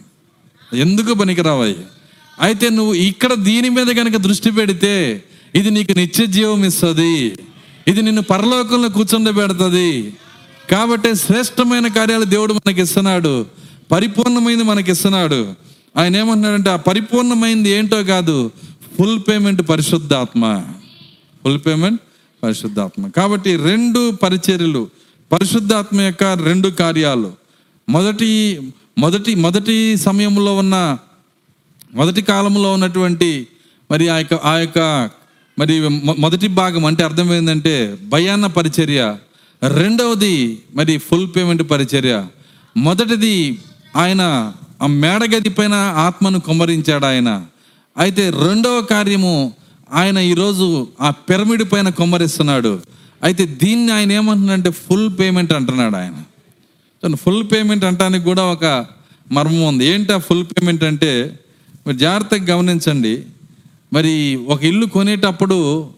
[0.75, 1.75] ఎందుకు పనికిరావాయి
[2.41, 5.23] అయితే నువ్వు ఇక్కడ దీని మీద కనుక దృష్టి పెడితే
[5.55, 7.37] ఇది నీకు నిత్య జీవం ఇస్తుంది.
[7.87, 10.13] ఇది నిన్ను పరలోకంలో కూర్చుండబెడుతుంది.
[10.71, 13.45] కాబట్టి శ్రేష్టమైన కార్యాలు దేవుడు మనకి ఇస్తున్నాడు.
[13.91, 15.53] పరిపూర్ణమైంది మనకి ఇస్తున్నాడు.
[15.97, 18.51] ఆయన ఏమంటున్నాడంటే ఆ పరిపూర్ణమైంది ఏంటో కాదు
[18.97, 20.63] ఫుల్ పేమెంట్ పరిశుద్ధాత్మ.
[21.43, 22.01] ఫుల్ పేమెంట్
[22.43, 23.07] పరిశుద్ధాత్మ.
[23.07, 24.87] కాబట్టి రెండు పరిచర్యలు
[25.31, 27.33] పరిశుద్ధాత్మ యొక్క రెండు కార్యాలు.
[27.89, 28.61] మొదటి
[28.97, 30.97] మొదటి మొదటి సమయంలో ఉన్న
[31.93, 33.47] మొదటి కాలంలో ఉన్నటువంటి
[33.91, 35.09] మరి ఆ యొక్క ఆ యొక్క
[35.59, 35.87] మరి
[36.19, 39.17] మొదటి భాగం అంటే అర్థం ఏంటంటే భయాన్న పరిచర్య.
[39.67, 42.25] రెండవది మరి ఫుల్ పేమెంట్ పరిచర్య.
[42.77, 43.59] మొదటిది
[43.95, 47.45] ఆయన ఆ మేడగది పైన ఆత్మను కుమ్మరించాడు ఆయన.
[47.97, 49.53] అయితే రెండవ కార్యము
[49.93, 52.81] ఆయన ఈరోజు ఆ పిరమిడ్ పైన కొమ్మరిస్తున్నాడు.
[53.23, 56.23] అయితే దీన్ని ఆయన ఏమంటున్నాడంటే ఫుల్ పేమెంట్ అంటున్నాడు ఆయన.
[57.15, 58.85] ఫుల్ పేమెంట్ అంటానికి కూడా ఒక
[59.31, 59.85] మర్మం ఉంది.
[59.85, 61.39] ఏంటి ఆ ఫుల్ పేమెంట్ అంటే
[61.87, 63.23] మరి జాగ్రత్తగా గమనించండి.
[63.93, 65.89] మరి ఒక ఇల్లు కొనేటప్పుడు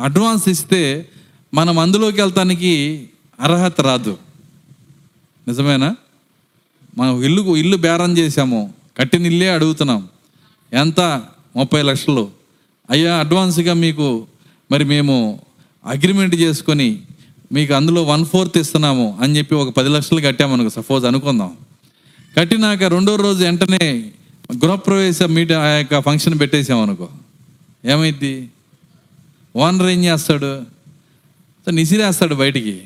[0.00, 1.08] అడ్వాన్స్ ఇస్తే
[1.54, 3.06] మనం అందులోకి వెళ్తానికి
[3.40, 4.18] అర్హత రాదు.
[5.48, 5.96] నిజమేనా?
[6.98, 10.08] మనం ఇల్లు ఇల్లు బేరం చేసాము కట్టిన ఇల్లే అడుగుతున్నాం.
[10.72, 11.00] ఎంత?
[11.56, 12.43] ముప్పై లక్షలు.
[12.90, 14.26] అయ్యా అడ్వాన్స్గా మీకు
[14.72, 15.40] మరి మేము
[15.86, 17.02] అగ్రిమెంట్ చేసుకొని
[17.52, 21.56] మీకు అందులో వన్ ఫోర్త్ ఇస్తున్నాము అని చెప్పి ఒక పది లక్షలు కట్టామనుకో సపోజ్ అనుకుందాం.
[22.38, 24.12] కట్టినాక రెండో రోజు వెంటనే
[24.64, 27.08] గృహప్రవేశ మీట ఆ యొక్క ఫంక్షన్ పెట్టేసామనుకో
[27.84, 28.50] ఏమైద్ది?
[29.56, 30.62] ఓనర్ ఏం చేస్తాడు?
[31.80, 32.82] ఇసిరేస్తాడు బయటికి.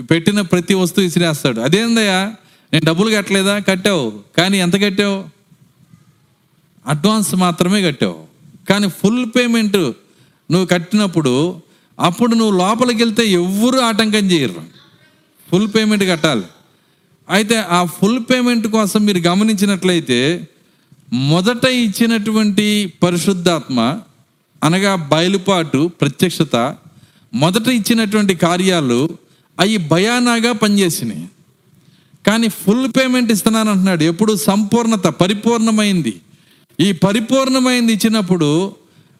[0.00, 2.34] పెట్టిన ప్రతి వస్తువు ఇసిరేస్తాడు అదేందయ్యా
[2.72, 3.58] నేను డబ్బులు కట్టలేదా?
[3.58, 4.12] కట్టావు.
[4.38, 5.24] కానీ ఎంత కట్టావు?
[6.86, 8.21] అడ్వాన్స్ మాత్రమే కట్టావు.
[8.68, 9.76] కానీ ఫుల్ పేమెంట్
[10.50, 11.60] నువ్వు కట్టినప్పుడు
[12.00, 14.62] అప్పుడు నువ్వు లోపలికి వెళ్తే ఎవ్వరూ ఆటంకం చేయరు.
[15.50, 16.42] ఫుల్ పేమెంట్ కట్టాలి.
[17.30, 20.48] అయితే ఆ ఫుల్ పేమెంట్ కోసం మీరు గమనించినట్లయితే
[21.12, 24.00] మొదట ఇచ్చినటువంటి పరిశుద్ధాత్మ
[24.64, 26.76] అనగా బయలుపాటు ప్రత్యక్షత
[27.34, 29.08] మొదట ఇచ్చినటువంటి కార్యాలు
[29.60, 31.28] అవి భయానాగా పనిచేసినాయి.
[32.26, 36.20] కానీ ఫుల్ పేమెంట్ ఇస్తున్నాను అంటున్నాడు ఎప్పుడు సంపూర్ణత పరిపూర్ణమైంది.
[36.82, 38.76] ఈ పరిపూర్ణమైంది ఇచ్చినప్పుడు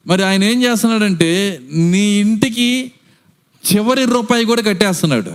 [0.06, 2.92] మరి ఆయన ఏం చేస్తున్నాడంటే నీ ఇంటికి
[3.72, 5.30] చివరి రూపాయి కూడా కట్టేస్తున్నాడు.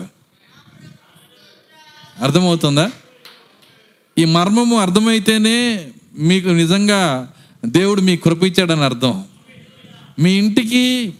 [2.23, 2.91] అర్థమవుతుందా?
[4.17, 5.87] ఈ మర్మము అర్థమైతేనే
[6.19, 7.31] మీకు నిజంగా
[7.65, 9.23] దేవుడు మీ కృపించాడని అర్థం.
[10.19, 11.13] మీ ఇంటికి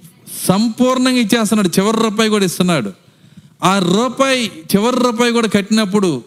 [0.48, 2.94] సంపూర్ణంగా ఇచ్చేస్తున్నాడు చివరి రూపాయి కూడా ఇస్తున్నాడు.
[3.64, 6.24] ఆ రూపాయి చివరి రూపాయి కూడా కట్టినప్పుడు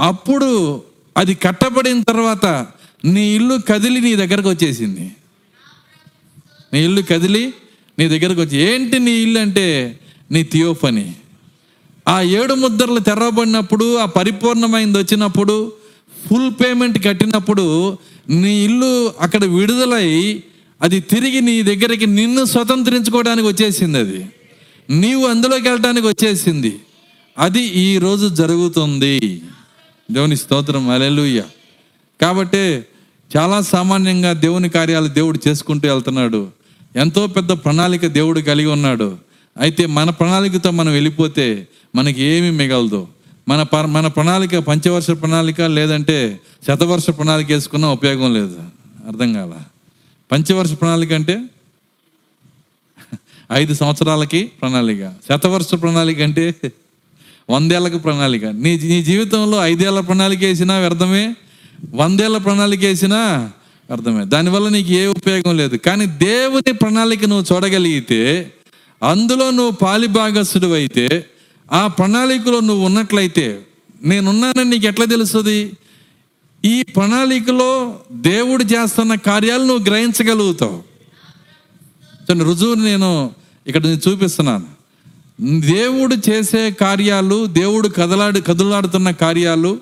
[0.00, 0.82] అప్పుడు
[1.16, 2.66] అది కట్టబడిన తర్వాత
[3.04, 5.12] నీ ఇల్లు కదిలి నీ దగ్గరకు వచ్చేసింది.
[6.72, 7.54] నీ ఇల్లు కదిలి
[7.98, 9.98] నీ దగ్గరకు వచ్చి ఏంటి నీ ఇల్లు అంటే
[10.30, 11.14] నీ థియోఫని?
[12.08, 15.72] ఆ ఏడు ముద్రలు తెరవబడినప్పుడు ఆ పరిపూర్ణమైంది వచ్చినప్పుడు
[16.28, 17.98] ఫుల్ పేమెంట్ కట్టినప్పుడు
[18.30, 20.42] నీ ఇల్లు అక్కడ విడుదలై
[20.82, 24.26] అది తిరిగి నీ దగ్గరికి నిన్ను స్వతంత్రించుకోవడానికి వచ్చేసింది అది.
[24.90, 26.80] నీవు అందులోకి వెళ్ళడానికి వచ్చేసింది.
[27.38, 29.42] అది ఈరోజు జరుగుతుంది.
[30.10, 30.90] దేవుని స్తోత్రం.
[30.90, 31.44] అలెలుయ్య
[32.20, 32.82] కాబట్టి
[33.36, 36.48] చాలా సామాన్యంగా దేవుని కార్యాలు దేవుడు చేసుకుంటూ వెళ్తున్నాడు.
[36.96, 39.18] ఎంతో పెద్ద ప్రణాళిక దేవుడు కలిగి ఉన్నాడు.
[39.60, 43.08] అయితే మన ప్రణాళికతో మనం వెళ్ళిపోతే మనకి ఏమీ మిగలదు.
[43.48, 48.58] మన ప- మన ప్రణాళిక పంచవర్ష ప్రణాళిక లేదంటే శతవర్ష ప్రణాళిక వేసుకున్నా ఉపయోగం లేదు.
[49.08, 49.52] అర్థం కాల.
[50.32, 51.44] పంచవర్ష ప్రణాళిక అంటే?
[53.52, 55.08] ఐదు సంవత్సరాలకి ప్రణాళిక.
[55.08, 56.54] శతవర్ష ప్రణాళిక అంటే?
[57.50, 58.44] వందేళ్ళకు ప్రణాళిక.
[58.44, 61.34] నీ నీ జీవితంలో ఐదేళ్ళ ప్రణాళిక వేసినా వ్యర్థమే?
[61.94, 63.52] వందేళ్ళ ప్రణాళిక వేసినా
[63.90, 65.76] అర్థమే దానివల్ల నీకు ఏ ఉపయోగం లేదు.
[65.76, 68.52] కానీ దేవుని ప్రణాళిక నువ్వు చూడగలిగితే
[69.02, 71.26] అందులో నువ్వు పాలిభాగస్తుడు అయితే
[71.72, 73.60] ఆ ప్రణాళికలో నువ్వు ఉన్నట్లయితే
[74.04, 75.72] నేనున్నానని నీకు ఎట్లా తెలుస్తుంది?
[76.64, 80.82] ఈ ప్రణాళికలో దేవుడు చేస్తున్న కార్యాలు నువ్వు గ్రహించగలుగుతావు.
[82.22, 83.30] చూడండి రుజువుని నేను
[83.66, 84.66] ఇక్కడ నేను చూపిస్తున్నాను.
[85.60, 89.78] దేవుడు చేసే కార్యాలు దేవుడు కదలాడు కదులాడుతున్న కార్యాలు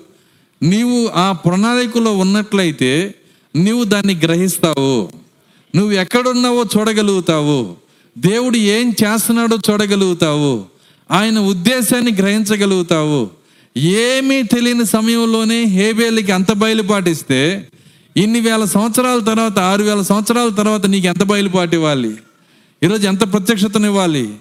[0.63, 3.15] నీవు ఆ ప్రణాళికలో ఉన్నట్లయితే
[3.57, 5.09] నువ్వు దాన్ని గ్రహిస్తావు.
[5.75, 7.75] నువ్వు ఎక్కడున్నావో చూడగలుగుతావు.
[8.17, 10.65] దేవుడు ఏం చేస్తున్నాడో చూడగలుగుతావు.
[11.11, 13.29] ఆయన ఉద్దేశాన్ని గ్రహించగలుగుతావు.
[13.77, 17.67] ఏమీ తెలియని సమయంలోనే హేబేలికి అంత బయలుపాటిస్తే
[18.17, 22.15] ఇన్ని వేల సంవత్సరాల తర్వాత ఆరు వేల సంవత్సరాల తర్వాత నీకు ఎంత బయలుపాటు ఇవ్వాలి?
[22.83, 24.33] ఈరోజు ఎంత ప్రత్యక్షతను ఇవ్వాలి?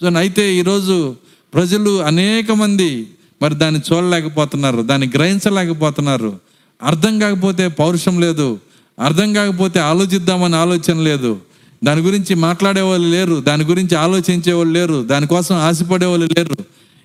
[0.00, 1.16] సో అయితే ఈరోజు
[1.54, 3.06] ప్రజలు అనేక మంది
[3.44, 6.38] మరి దాన్ని చూడలేకపోతున్నారు దాన్ని గ్రహించలేకపోతున్నారు.
[6.82, 8.58] అర్థం కాకపోతే పౌరుషం లేదు
[9.00, 11.38] అర్థం కాకపోతే ఆలోచిద్దామని ఆలోచన లేదు.
[11.84, 16.56] దాని గురించి మాట్లాడే వాళ్ళు లేరు దాని గురించి ఆలోచించే వాళ్ళు లేరు దానికోసం ఆశపడే వాళ్ళు లేరు.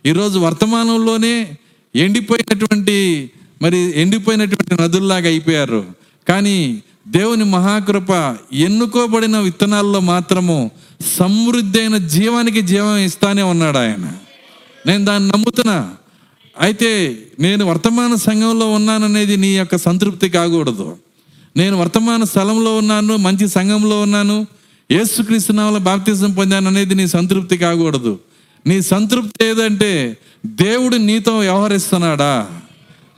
[0.06, 1.52] ఈరోజు వర్తమానంలోనే
[1.96, 5.86] ఎండిపోయినటువంటి మరి ఎండిపోయినటువంటి నదుల్లాగా అయిపోయారు.
[6.30, 10.72] కానీ దేవుని మహాకృప ఎన్నుకోబడిన విత్తనాల్లో మాత్రము
[11.20, 14.12] సమృద్ధి అయిన జీవానికి జీవం ఇస్తానే ఉన్నాడు ఆయన.
[14.86, 15.92] నేను దాన్ని నమ్ముతున్నా.
[16.60, 20.98] అయితే నేను వర్తమాన సంఘంలో ఉన్నాననేది నీ యొక్క సంతృప్తి కాకూడదు.
[21.58, 24.48] నేను వర్తమాన స్థలంలో ఉన్నాను మంచి సంఘంలో ఉన్నాను
[24.92, 28.20] యేసుక్రీస్తు నామములో బాప్తిజం పొందాను అనేది నీ సంతృప్తి కాకూడదు.
[28.68, 32.48] నీ సంతృప్తి ఏదంటే దేవుడు నీతో వ్యవహరిస్తున్నాడా?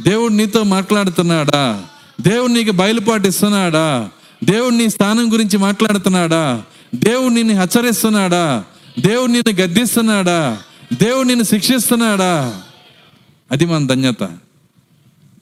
[0.01, 1.84] దేవుడు నీతో మాట్లాడుతున్నాడా?
[2.21, 4.10] దేవుడు నీకు బయలుపాటు ఇస్తున్నాడా?
[4.43, 6.62] దేవుడు నీ స్థానం గురించి మాట్లాడుతున్నాడా?
[6.95, 8.63] దేవుడు నిన్ను హెచ్చరిస్తున్నాడా?
[8.99, 10.60] దేవుడు నిన్ను గద్దిస్తున్నాడా?
[10.93, 12.62] దేవుడు నిన్ను శిక్షిస్తున్నాడా?
[13.52, 14.24] అది మన ధన్యత.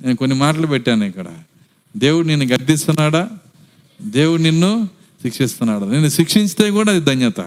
[0.01, 1.25] నేను కొన్ని మాటలు పెట్టాను ఇక్కడ.
[1.97, 3.29] దేవుడు నిన్ను గర్దిస్తున్నాడా
[4.01, 4.89] దేవుడు నిన్ను
[5.21, 5.85] శిక్షిస్తున్నాడా?
[5.85, 7.39] నేను శిక్షించితే కూడా అది ధన్యత.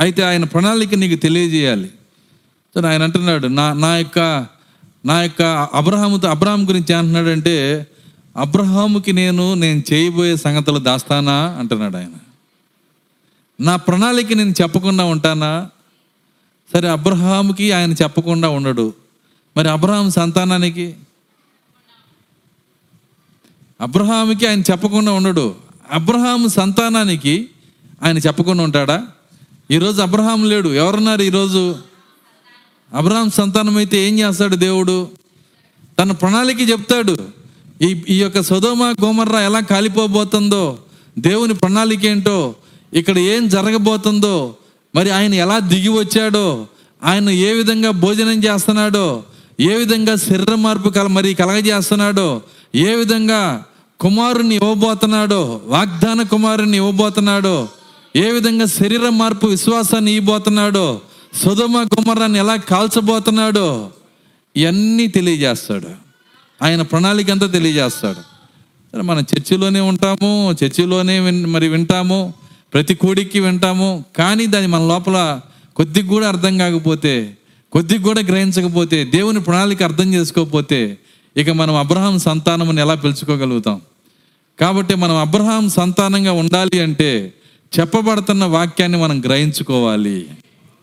[0.00, 1.90] అయితే ఆయన ప్రణాళిక నీకు తెలియజేయాలి.
[2.74, 4.46] సో ఆయన అంటున్నాడు నా నా యొక్క
[5.06, 5.42] నా యొక్క
[5.74, 7.86] అబ్రహాముతో అబ్రహాం గురించి ఏమంటున్నాడంటే
[8.36, 11.56] అబ్రహాముకి నేను నేను చేయబోయే సంగతులు దాస్తానా?
[11.58, 12.10] అంటున్నాడు ఆయన.
[13.60, 15.70] నా ప్రణాళిక నేను చెప్పకుండా ఉంటానా?
[16.72, 18.94] సరే అబ్రహాముకి ఆయన చెప్పకుండా ఉండడు.
[19.58, 20.94] మరి అబ్రహాం సంతానానికి?
[23.80, 25.54] అబ్రహాంకి ఆయన చెప్పకుండా ఉండడు.
[25.92, 27.48] అబ్రహాం సంతానానికి
[28.02, 29.06] ఆయన చెప్పకుండా ఉంటాడా?
[29.70, 30.68] ఈరోజు అబ్రహాం లేడు.
[30.68, 31.76] ఎవరున్నారు ఈరోజు?
[32.94, 35.08] అబ్రహాం సంతానం అయితే ఏం చేస్తాడు దేవుడు?
[35.98, 37.18] తన ప్రణాళిక చెప్తాడు.
[37.82, 40.78] ఈ ఈ యొక్క సదోమ గోమర్రా ఎలా కాలిపోబోతుందో
[41.18, 42.54] దేవుని ప్రణాళిక ఏంటో
[42.92, 44.56] ఇక్కడ ఏం జరగబోతుందో
[44.94, 46.66] మరి ఆయన ఎలా దిగి వచ్చాడో
[47.04, 49.24] ఆయన ఏ విధంగా భోజనం చేస్తున్నాడో
[49.60, 52.42] ఏ విధంగా శరీర మార్పు కల మరి కలగజేస్తున్నాడో
[52.74, 53.64] ఏ విధంగా
[54.00, 57.68] కుమారుని ఇవ్వబోతున్నాడో వాగ్దాన కుమారుని ఇవ్వబోతున్నాడో
[58.16, 61.00] ఏ విధంగా శరీర మార్పు విశ్వాసాన్ని ఇవ్వబోతున్నాడో
[61.34, 63.90] సుధమ కుమారాన్ని ఎలా కాల్చబోతున్నాడో
[64.56, 65.88] ఇవన్నీ తెలియజేస్తాడు.
[66.64, 68.38] ఆయన ప్రణాళిక అంతా తెలియజేస్తాడు.
[69.02, 72.34] మనం చర్చిలోనే ఉంటాము చర్చిలోనే విన్ మరి వింటాము
[72.74, 75.40] ప్రతి కూడికి వింటాము కానీ దాని మన లోపల
[75.76, 77.37] కొద్దిగా కూడా అర్థం కాకపోతే
[77.72, 80.98] కొద్దిగా కూడా గ్రహించకపోతే దేవుని ప్రణాళిక అర్థం చేసుకోకపోతే
[81.36, 83.80] ఇక మనం అబ్రహాం సంతానముని ఎలా పిలుచుకోగలుగుతాం?
[84.60, 87.32] కాబట్టి మనం అబ్రహాం సంతానంగా ఉండాలి అంటే
[87.80, 90.26] చెప్పబడుతున్న వాక్యాన్ని మనం గ్రహించుకోవాలి.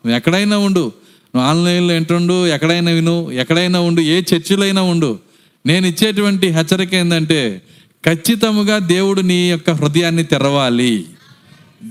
[0.05, 0.91] నువ్వు ఎక్కడైనా ఉండు
[1.35, 5.19] నువ్వు ఆన్లైన్లో ఎంటుండు ఎక్కడైనా విను ఎక్కడైనా ఉండు ఏ చర్చిలో అయినా ఉండు.
[5.65, 7.61] నేను ఇచ్చేటువంటి హెచ్చరిక ఏంటంటే
[8.05, 11.05] ఖచ్చితముగా దేవుడు నీ యొక్క హృదయాన్ని తెరవాలి.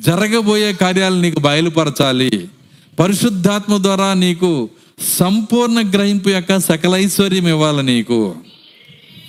[0.06, 2.48] జరగబోయే కార్యాలు నీకు బయలుపరచాలి.
[2.98, 8.34] పరిశుద్ధాత్మ ద్వారా నీకు సంపూర్ణ గ్రహింపు యొక్క సకల ఐశ్వర్యం ఇవ్వాలి నీకు.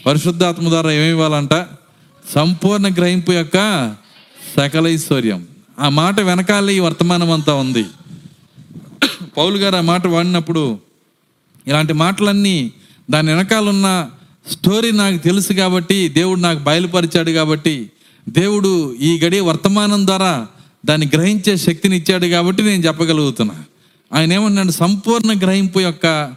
[0.06, 1.66] పరిశుద్ధాత్మ ద్వారా ఏమి ఇవ్వాలంట?
[2.36, 3.58] సంపూర్ణ గ్రహింపు యొక్క
[4.58, 5.48] సకల ఐశ్వర్యం
[5.80, 7.86] ఆ మాట వెనకాలే ఈ వర్తమానం అంతా ఉంది.
[9.38, 10.80] పౌలు గారు ఆ మాట వాడినప్పుడు
[11.68, 12.72] ఇలాంటి మాటలన్నీ
[13.12, 14.10] దాని వెనకాలన్న
[14.52, 17.92] స్టోరీ నాకు తెలుసు కాబట్టి దేవుడు నాకు బయలుపరిచాడు కాబట్టి
[18.30, 20.48] దేవుడు ఈ గడి వర్తమానం ద్వారా
[20.86, 23.64] దాన్ని గ్రహించే శక్తిని ఇచ్చాడు కాబట్టి నేను చెప్పగలుగుతున్నా.
[24.16, 24.72] ఆయన ఏమన్నాడు?
[24.72, 26.36] సంపూర్ణ గ్రహింపు యొక్క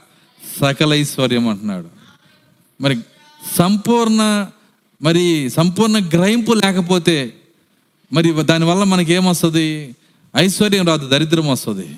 [0.60, 1.88] సకల ఐశ్వర్యం అంటున్నాడు.
[2.80, 2.98] మరి
[3.56, 4.46] సంపూర్ణ
[5.02, 7.34] మరి సంపూర్ణ గ్రహింపు లేకపోతే
[8.12, 9.94] మరి దానివల్ల మనకి ఏమొస్తుంది
[10.36, 11.96] ఐశ్వర్యం రాదు దరిద్రం వస్తుంది.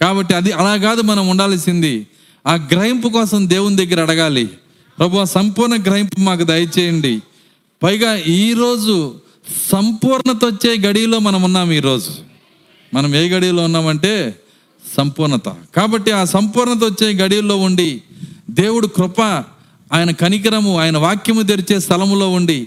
[0.00, 2.06] కాబట్టి అది అలా కాదు మనం ఉండాల్సింది
[2.46, 4.46] ఆ గ్రహింపు కోసం దేవుని దగ్గర అడగాలి.
[4.98, 7.20] ప్రభు సంపూర్ణ గ్రహింపు మాకు దయచేయండి.
[7.82, 9.14] పైగా ఈరోజు
[9.72, 12.10] సంపూర్ణత వచ్చే గడిలో మనం ఉన్నాం ఈరోజు
[12.94, 14.40] మనం ఏ గడిలో ఉన్నామంటే
[14.96, 15.48] సంపూర్ణత.
[15.76, 18.02] కాబట్టి ఆ సంపూర్ణత వచ్చే గడియల్లో ఉండి
[18.50, 19.20] దేవుడు కృప
[19.92, 22.66] ఆయన కనికరము ఆయన వాక్యము తెరిచే స్థలములో ఉండి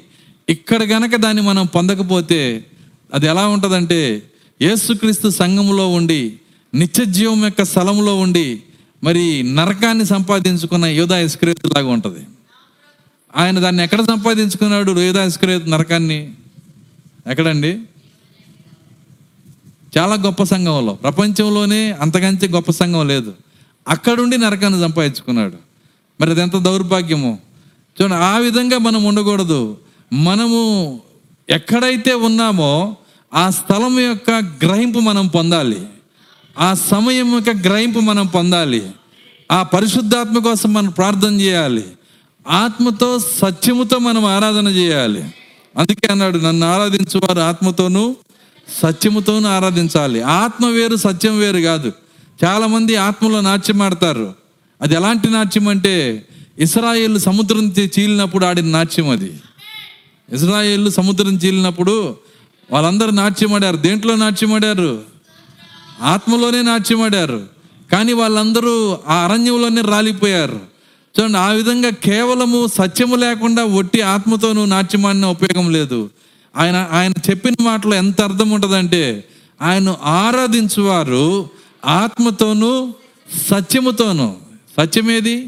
[0.50, 2.66] ఇక్కడ గనక దాన్ని మనం పొందకపోతే
[3.14, 4.00] అది ఎలా ఉంటుందంటే
[4.62, 6.22] యేసుక్రీస్తు సంఘములో ఉండి
[6.74, 8.48] నిత్య జీవం యొక్క స్థలములో ఉండి
[9.04, 12.24] మరి నరకాన్ని సంపాదించుకున్న యోధా ఇస్క్రేత్ లాగా ఉంటుంది.
[13.36, 16.20] ఆయన దాన్ని ఎక్కడ సంపాదించుకున్నాడు యోధా ఇస్క్రేత్ నరకాన్ని?
[17.28, 17.72] ఎక్కడండి?
[19.98, 20.94] చాలా గొప్ప సంఘంలో.
[20.94, 23.34] ప్రపంచంలోనే అంతకంటే గొప్ప సంఘం లేదు.
[23.88, 25.54] అక్కడుండి నరకాన్ని సంపాదించుకున్నాడు.
[26.22, 27.40] మరి అది ఎంత దౌర్భాగ్యము?
[28.02, 29.78] చూడండి ఆ విధంగా మనం ఉండకూడదు.
[30.14, 31.00] మనము
[31.50, 32.96] ఎక్కడైతే ఉన్నామో
[33.34, 35.86] ఆ స్థలం యొక్క గ్రహింపు మనం పొందాలి.
[36.60, 38.92] ఆ సమయం యొక్క గ్రహింపు మనం పొందాలి.
[39.52, 41.86] ఆ పరిశుద్ధాత్మ కోసం మనం ప్రార్థన చేయాలి.
[42.50, 45.24] ఆత్మతో సత్యముతో మనం ఆరాధన చేయాలి.
[45.78, 48.16] అందుకే అన్నాడు నన్ను ఆరాధించువారు ఆత్మతోనూ
[48.84, 50.22] సత్యముతోనూ ఆరాధించాలి.
[50.22, 51.92] ఆత్మ వేరు సత్యం వేరు కాదు.
[52.46, 54.34] చాలామంది ఆత్మలో నాట్యం ఆడతారు.
[54.82, 56.26] అది ఎలాంటి నాట్యం అంటే
[56.60, 59.34] ఇస్రాయేల్ సముద్రం చీలినప్పుడు ఆడిన నాట్యం అది.
[60.34, 62.16] ఇజ్రాయేల్ సముద్రం చీలినప్పుడు
[62.72, 65.02] వాళ్ళందరూ నాట్యమాడారు దేంట్లో నాట్యమాడారు
[66.02, 67.44] ఆత్మలోనే నాట్యమాడారు
[67.92, 70.60] కానీ వాళ్ళందరూ ఆ అరణ్యంలోనే రాలిపోయారు.
[71.20, 76.10] చూడండి ఆ విధంగా కేవలము సత్యము లేకుండా ఒట్టి ఆత్మతో నువ్వు నాట్యమాడిన ఉపయోగం లేదు.
[76.58, 79.24] ఆయన ఆయన చెప్పిన మాటలో ఎంత అర్థం ఉంటుందంటే
[79.62, 81.50] ఆయన ఆరాధించువారు
[81.86, 82.94] ఆత్మతోనూ
[83.50, 84.36] సత్యముతోనూ.
[84.78, 85.48] సత్యమేది?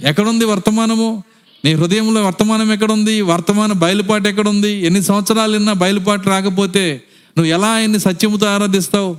[0.00, 1.24] ఎక్కడుంది వర్తమానము?
[1.64, 3.20] నీ హృదయంలో వర్తమానం ఎక్కడుంది?
[3.20, 4.86] వర్తమాన బయలుపాటు ఎక్కడుంది?
[4.86, 7.02] ఎన్ని సంవత్సరాలు విన్నా బయలుపాటు రాకపోతే
[7.38, 9.16] నువ్వు ఎలా ఆయన్ని సత్యముతో ఆరాధిస్తావు?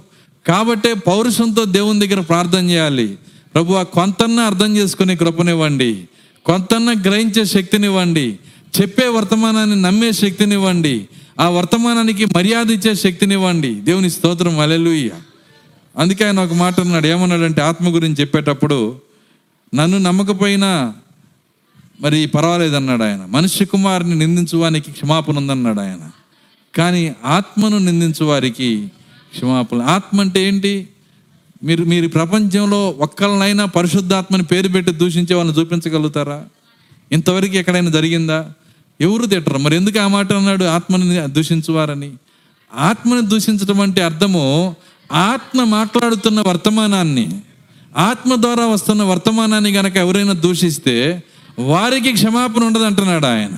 [0.47, 3.17] కాబట్టే పౌరుషంతో దేవుని దగ్గర ప్రార్థన చేయాలి.
[3.53, 6.07] ప్రభు కొంతన్న అర్థం చేసుకునే కృపనివ్వండి.
[6.45, 8.39] కొంతన్న గ్రహించే శక్తినివ్వండి.
[8.81, 11.07] చెప్పే వర్తమానాన్ని నమ్మే శక్తినివ్వండి.
[11.39, 13.75] ఆ వర్తమానానికి మర్యాద ఇచ్చే శక్తినివ్వండి.
[13.75, 14.59] దేవుని స్తోత్రం.
[14.59, 15.09] అలెలుయ్య
[15.97, 17.07] అందుకే ఆయన ఒక మాట అన్నాడు.
[17.07, 19.01] ఏమన్నాడంటే ఆత్మ గురించి చెప్పేటప్పుడు
[19.75, 20.93] నన్ను నమ్మకపోయినా
[22.01, 23.25] మరి పర్వాలేదు అన్నాడు ఆయన.
[23.29, 26.09] మనిషి కుమారుని నిందించువానికి క్షమాపణ ఉందన్నాడు ఆయన.
[26.75, 28.91] కానీ ఆత్మను నిందించు వారికి
[29.35, 29.81] క్షమాపణ.
[29.81, 30.87] ఆత్మ అంటే ఏంటి?
[31.63, 36.45] మీరు మీరు ప్రపంచంలో ఒక్కళ్ళనైనా పరిశుద్ధాత్మని పేరు పెట్టి దూషించే వాళ్ళని చూపించగలుగుతారా?
[37.11, 38.53] ఇంతవరకు ఎక్కడైనా జరిగిందా?
[39.01, 39.57] ఎవరు తిట్టరు.
[39.57, 40.65] మరి ఎందుకు ఆ మాట అన్నాడు?
[40.65, 42.11] ఆత్మని దూషించువారని.
[42.75, 44.75] ఆత్మని దూషించడం అంటే అర్థము
[45.13, 47.41] ఆత్మ మాట్లాడుతున్న వర్తమానాన్ని
[47.97, 51.23] ఆత్మ ద్వారా వస్తున్న వర్తమానాన్ని గనక ఎవరైనా దూషిస్తే
[51.59, 53.49] వారికి క్షమాపణ ఉండదు అంటున్నాడు ఆయన.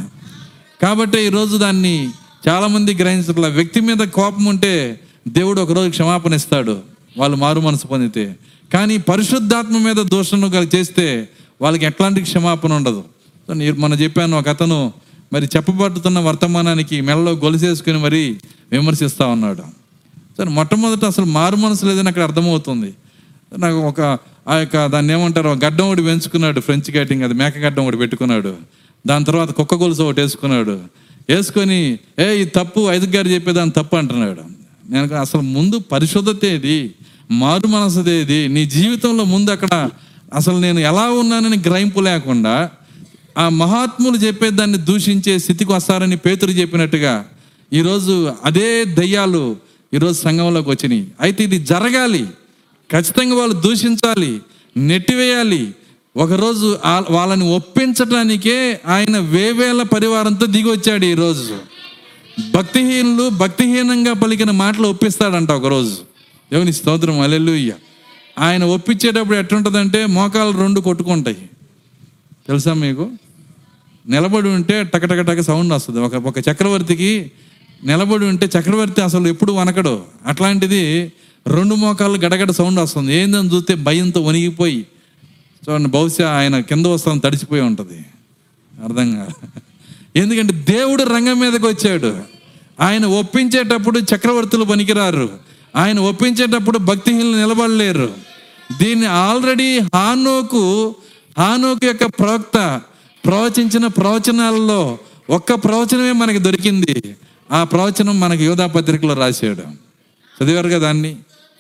[0.82, 2.10] కాబట్టి ఈరోజు దాన్ని
[2.48, 3.48] చాలామంది గ్రహించట్ల.
[3.48, 6.80] వ్యక్తి మీద కోపం ఉంటే దేవుడు ఒకరోజు క్షమాపణ ఇస్తాడు.
[7.18, 8.36] వాళ్ళు మారు మనసు పొందితే.
[8.74, 11.30] కానీ పరిశుద్ధాత్మ మీద దూషణ చేస్తే
[11.62, 13.04] వాళ్ళకి ఎట్లాంటి క్షమాపణ ఉండదు.
[13.48, 14.94] సో నేను చెప్పాను ఒక అతను
[15.34, 18.38] మరి చెప్పబడుతున్న వర్తమానానికి మెడలో గొలుసేసుకుని మరి
[18.72, 19.64] విమర్శిస్తూ ఉన్నాడు.
[20.38, 22.94] సరే మొట్టమొదట అసలు మారు మనసు లేదని అక్కడ అర్థమవుతుంది.
[23.58, 27.98] నాకు ఒక ఆ యొక్క దాన్ని ఏమంటారు గడ్డం ఒకటి పెంచుకున్నాడు ఫ్రెంచ్ కటింగ్ అది మేక గడ్డం ఒకటి
[27.98, 28.56] పెట్టుకున్నాడు.
[29.08, 30.80] దాని తర్వాత కుక్క గొలుసు ఒకటి వేసుకున్నాడు.
[31.30, 34.42] వేసుకొని ఏ ఈ తప్పు ఐదు గారు చెప్పేదాన్ని తప్పు అంటున్నాడు.
[34.90, 36.94] నేను అసలు ముందు పరిశుద్ధత ఏది?
[37.32, 39.90] మారు మనసుదేది నీ జీవితంలో ముందు అక్కడ
[40.34, 42.70] అసలు నేను ఎలా ఉన్నానని గ్రహింపు లేకుండా
[43.38, 47.26] ఆ మహాత్ములు చెప్పేదాన్ని దూషించే స్థితికి వస్తారని పేతురు చెప్పినట్టుగా
[47.74, 49.56] ఈరోజు అదే దయ్యాలు
[49.94, 51.08] ఈరోజు సంఘంలోకి వచ్చినాయి.
[51.22, 52.28] అయితే ఇది జరగాలి.
[52.92, 54.42] ఖచ్చితంగా వాళ్ళు దూషించాలి.
[54.78, 55.76] నెట్టివేయాలి.
[56.18, 56.78] ఒకరోజు
[57.10, 61.58] వాళ్ళని ఒప్పించటానికే ఆయన వేవేల పరివారంతో దిగి వచ్చాడు ఈరోజు.
[62.56, 65.96] భక్తిహీనులు భక్తిహీనంగా పలికిన మాటలు ఒప్పిస్తాడంట ఒకరోజు.
[66.52, 67.20] దేవుని స్తోత్రం.
[67.20, 67.74] అలెలుయ్య
[68.40, 71.38] ఆయన ఒప్పించేటప్పుడు ఎట్లుంటుందంటే మోకాలు రెండు కొట్టుకుంటాయి.
[72.48, 73.12] తెలుసా మీకు?
[74.08, 76.00] నిలబడి ఉంటే టకటకటక టక సౌండ్ వస్తుంది.
[76.00, 77.32] ఒక ఒక చక్రవర్తికి
[77.84, 80.04] నిలబడి ఉంటే చక్రవర్తి అసలు ఎప్పుడు వనకడు.
[80.26, 81.12] అట్లాంటిది
[81.48, 83.16] రెండు మోకాళ్ళు గడగడ సౌండ్ వస్తుంది.
[83.16, 84.86] ఏందని చూస్తే భయంతో వణిగిపోయి
[85.70, 88.06] చూడండి బహుశా ఆయన కింద వస్తాను తడిచిపోయి ఉంటుంది.
[88.84, 89.60] అర్థం కాదు.
[90.16, 92.18] ఎందుకంటే దేవుడు రంగం మీదకి వచ్చాడు.
[92.80, 95.30] ఆయన ఒప్పించేటప్పుడు చక్రవర్తులు పనికిరారు.
[95.76, 98.14] ఆయన ఒప్పించేటప్పుడు భక్తిహీనులు నిలబడలేరు.
[98.82, 100.96] దీన్ని ఆల్రెడీ హానోకు
[101.40, 102.82] హానోకు యొక్క ప్రవక్త
[103.26, 104.98] ప్రవచించిన ప్రవచనాలలో
[105.30, 107.16] ఒక్క ప్రవచనమే మనకి దొరికింది.
[107.52, 109.62] ఆ ప్రవచనం మనకి యోధా పత్రికలో రాశాడు
[110.44, 111.16] చదివారు కదా దాన్ని?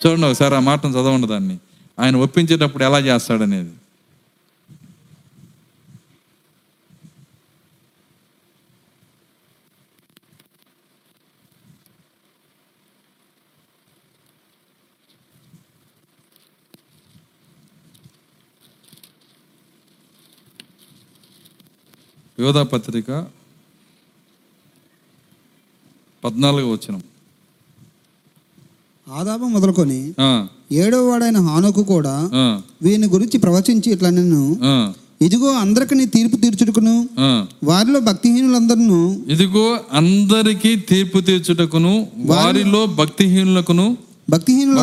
[0.05, 1.57] చూడండి ఒకసారి ఆ మాటను చదవండి దాన్ని.
[1.99, 3.69] ఆయన ఒప్పించేటప్పుడు ఎలా చేస్తాడనేది.
[22.37, 23.09] యోధా పత్రిక
[26.23, 26.95] పద్నాలుగు వచ్చిన
[29.07, 29.99] ఆదాబు మొదలుకొని
[30.71, 32.13] ఏడవ వాడైన హానుకు కూడా
[32.81, 34.43] వీని గురించి ప్రవచించి ఇట్లా నిన్ను
[35.21, 36.95] ఇదిగో అందరికి తీర్పు తీర్చుటకును
[37.63, 41.93] వారిలో భక్తిహీనులందరూ ఇదిగో అందరికీ తీర్పు తీర్చుటకును
[42.25, 43.87] వారిలో భక్తిహీనులకును
[44.29, 44.75] భక్తిహీనులు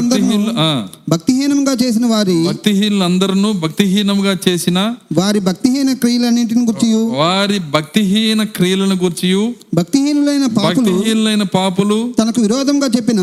[1.10, 4.78] భక్తిహీనంగా చేసిన వారి భక్తిహీనులందరూ భక్తిహీనముగా చేసిన
[5.12, 9.42] వారి భక్తిహీన క్రియలన్నింటిని గుర్చి వారి భక్తిహీన క్రియలను గుర్చియు.
[9.74, 13.20] భక్తిహీనులైన పాపులు భక్తిహీనులైన పాపులు తనకు విరోధంగా చెప్పిన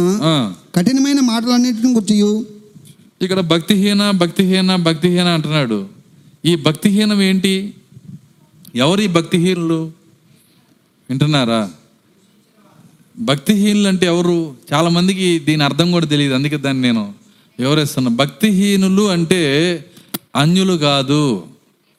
[0.75, 2.45] కఠినమైన మాటలన్నింటిని గుర్చియు.
[3.21, 5.79] ఇక్కడ భక్తిహీన భక్తిహీన భక్తిహీన అంటున్నాడు.
[6.45, 7.73] ఈ భక్తిహీనం ఏంటి?
[8.75, 9.81] ఎవరు భక్తిహీనులు?
[11.09, 11.61] వింటున్నారా?
[13.19, 14.55] భక్తిహీనులు అంటే ఎవరు?
[14.73, 16.33] చాలా మందికి దీని అర్థం కూడా తెలియదు.
[16.33, 17.13] అందుకే దాన్ని నేను
[17.59, 18.11] వివరిస్తున్నా.
[18.11, 19.85] భక్తిహీనులు అంటే
[20.35, 21.47] అన్యులు కాదు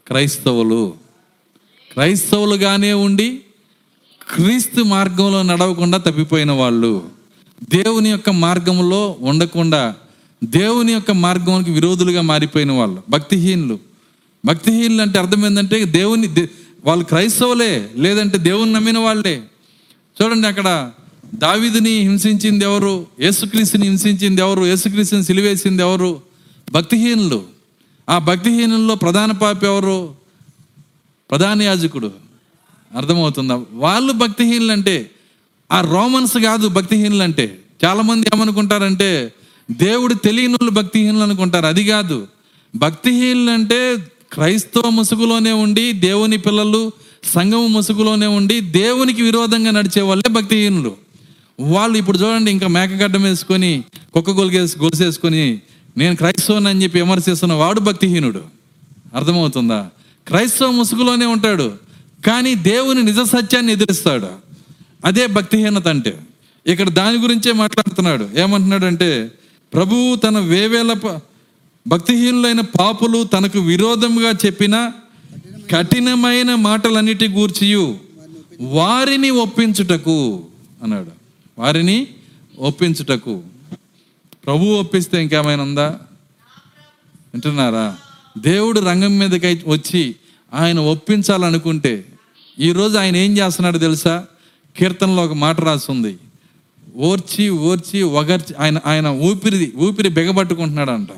[0.07, 0.95] క్రైస్తవులు.
[1.93, 3.41] క్రైస్తవులుగానే ఉండి
[4.35, 7.03] క్రీస్తు మార్గంలో నడవకుండా తప్పిపోయిన వాళ్ళు.
[7.75, 9.95] దేవుని యొక్క మార్గంలో ఉండకుండా
[10.45, 13.79] దేవుని యొక్క మార్గానికి విరోధులుగా మారిపోయిన వాళ్ళు భక్తిహీనులు.
[14.47, 16.47] భక్తిహీనులు అంటే అర్థం ఏంటంటే దేవుని దే-
[16.85, 19.43] వాళ్ళు క్రైస్తవులే లేదంటే దేవుని నమ్మిన వాళ్ళే.
[20.23, 20.91] చూడండి అక్కడ
[21.35, 23.07] దావిదిని హింసించింది ఎవరు?
[23.21, 24.67] యేసుక్రీస్తుని హింసించింది ఎవరు?
[24.67, 26.23] యేసుక్రీస్తుని సిలివేసింది ఎవరు?
[26.73, 27.43] భక్తిహీనులు.
[28.11, 30.15] ఆ భక్తిహీనుల్లో ప్రధాన పాపి ఎవరు?
[31.31, 32.13] ప్రధాన యాజకుడు.
[32.97, 33.63] అర్థమవుతుందా?
[33.73, 35.11] వాళ్ళు భక్తిహీనులు అంటే
[35.73, 39.33] ఆ రోమన్స్ కాదు భక్తిహీనులు అంటే చాలామంది ఏమనుకుంటారంటే
[39.71, 41.67] దేవుడు తెలియని వాళ్ళు భక్తిహీనులు అనుకుంటారు.
[41.67, 42.27] అది కాదు.
[42.77, 43.97] భక్తిహీనులు అంటే
[44.33, 46.93] క్రైస్తవ ముసుగులోనే ఉండి దేవుని పిల్లలు
[47.25, 51.10] సంఘము ముసుగులోనే ఉండి దేవునికి విరోధంగా నడిచే వాళ్ళే భక్తిహీనులు.
[51.61, 55.61] వాళ్ళు ఇప్పుడు చూడండి ఇంకా మేకగడ్డం వేసుకొని కుక్క గొలిగేసి గొలిసేసుకొని
[55.99, 58.43] నేను క్రైస్తవుని అని చెప్పి విమర్శిస్తున్న వాడు భక్తిహీనుడు.
[59.15, 59.89] అర్థమవుతుందా?
[60.29, 61.73] క్రైస్తవ ముసుగులోనే ఉంటాడు
[62.27, 64.29] కానీ దేవుని నిజ సత్యాన్ని ఎదిరిస్తాడు.
[65.05, 66.17] అదే భక్తిహీనత అంటే.
[66.67, 68.29] ఇక్కడ దాని గురించే మాట్లాడుతున్నాడు.
[68.37, 69.33] ఏమంటున్నాడు అంటే
[69.75, 70.95] ప్రభువు తన వేవేల
[71.87, 74.91] భక్తిహీనులైన పాపులు తనకు విరోధంగా చెప్పిన
[75.77, 77.99] కఠినమైన మాటలన్నిటి గూర్చియు
[78.61, 80.45] వారిని ఒప్పించుటకు
[80.83, 81.20] అన్నాడు.
[81.61, 82.07] వారిని
[82.59, 83.43] ఒప్పించుటకు.
[84.47, 85.87] ప్రభు ఒప్పిస్తే ఇంకేమైనా ఉందా?
[87.35, 87.97] వింటున్నారా?
[88.39, 90.15] దేవుడు రంగం మీదకి వచ్చి
[90.55, 92.05] ఆయన ఒప్పించాలనుకుంటే
[92.59, 94.25] ఈరోజు ఆయన ఏం చేస్తున్నాడు తెలుసా?
[94.77, 96.19] కీర్తనలో ఒక మాట రాస్తుంది
[96.97, 101.09] ఓర్చి ఓర్చి ఒగర్చి ఆయన ఆయన ఊపిరి ఊపిరి బిగబట్టుకుంటున్నాడంట.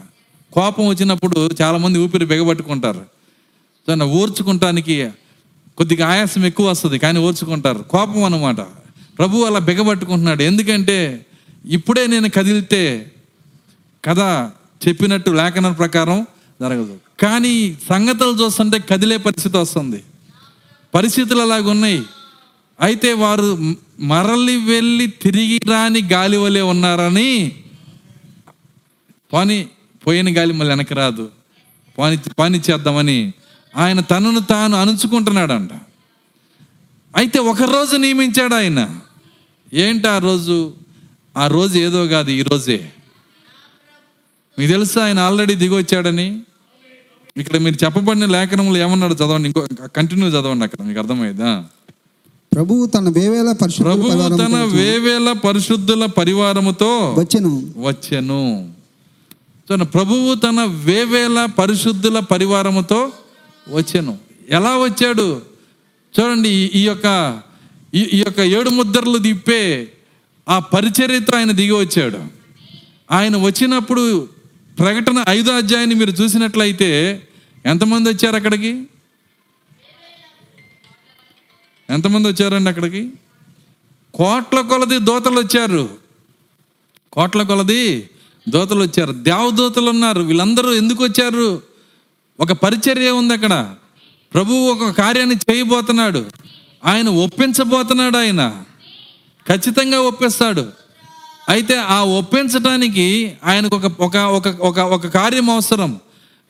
[0.53, 3.07] కోపం వచ్చినప్పుడు చాలామంది ఊపిరి బిగబట్టుకుంటారు.
[3.89, 5.11] దాన్ని ఓర్చుకుంటానికి
[5.77, 8.82] కొద్దిగా ఆయాసం ఎక్కువ వస్తుంది కానీ ఓర్చుకుంటారు కోపం అనమాట
[9.19, 10.43] ప్రభు అలా బిగబట్టుకుంటున్నాడు.
[10.43, 11.27] ఎందుకంటే
[11.65, 13.13] ఇప్పుడే నేను కదిలితే
[14.05, 14.51] కథ
[14.89, 16.27] చెప్పినట్టు లేఖనం ప్రకారం
[16.61, 16.99] జరగదు.
[17.21, 20.03] కానీ సంగతులు చూస్తుంటే కదిలే పరిస్థితి వస్తుంది.
[20.95, 22.03] పరిస్థితులు అలాగ ఉన్నాయి.
[22.81, 27.53] అయితే వారు మరలి వెళ్ళి తిరిగి రాని గాలి వలె ఉన్నారని
[29.33, 29.67] పని
[30.07, 31.31] పోయిన గాలి మళ్ళీ వెనక రాదు.
[31.99, 33.33] పని పని చేద్దామని
[33.77, 35.71] ఆయన తనను తాను అణుచుకుంటున్నాడంట.
[37.17, 39.01] అయితే ఒక రోజు నియమించాడు ఆయన.
[39.75, 40.73] ఏంటి ఆ రోజు?
[41.37, 42.93] ఆ రోజు ఏదో కాదు ఈ రోజే.
[44.59, 46.43] మీకు తెలుసా ఆయన ఆల్రెడీ దిగి వచ్చాడని?
[47.37, 51.65] ఇక్కడ మీరు చెప్పబడిన లేఖనంలో ఏమన్నాడు చదవండి ఇంకో కంటిన్యూ చదవండి అక్కడ మీకు అర్థమైందా?
[52.53, 57.75] ప్రభువు తన వేవేల ప్రభువు తన వేవేల పరిశుద్ధుల పరివారముతో వచ్చెను.
[57.77, 58.73] వచ్చెను.
[59.71, 63.13] చూడండి ప్రభువు తన వేవేల పరిశుద్ధుల పరివారముతో
[63.69, 64.19] వచ్చెను.
[64.51, 65.52] ఎలా వచ్చాడు?
[66.21, 67.41] చూడండి ఈ- యొక్క
[67.95, 69.93] ఈ ఈ యొక్క ఏడు ముద్రలు దిప్పే
[70.49, 72.19] ఆ పరిచర్యతో ఆయన దిగి వచ్చాడు.
[73.11, 74.29] ఆయన వచ్చినప్పుడు
[74.79, 77.23] ప్రకటన ఐదో అధ్యాయాన్ని మీరు చూసినట్లయితే
[77.67, 78.85] ఎంతమంది వచ్చారు అక్కడికి?
[81.91, 83.13] ఎంతమంది వచ్చారండి అక్కడికి?
[84.15, 85.89] కోట్ల కొలది దోతలు వచ్చారు.
[87.13, 88.11] కోట్ల కొలది
[88.49, 89.13] దోతలు వచ్చారు.
[89.13, 90.23] దేవదూతలు ఉన్నారు.
[90.23, 91.63] వీళ్ళందరూ ఎందుకు వచ్చారు?
[92.41, 93.75] ఒక పరిచర్య ఉంది అక్కడ.
[94.35, 96.27] ప్రభువు ఒక కార్యాన్ని చేయబోతున్నాడు.
[96.85, 98.53] ఆయన ఒప్పించబోతున్నాడు ఆయన.
[99.49, 100.67] ఖచ్చితంగా ఒప్పిస్తాడు.
[101.49, 106.01] అయితే ఆ ఒప్పించడానికి ఆయనకు ఒక ఒక ఒక ఒక ఒక కార్యం అవసరం.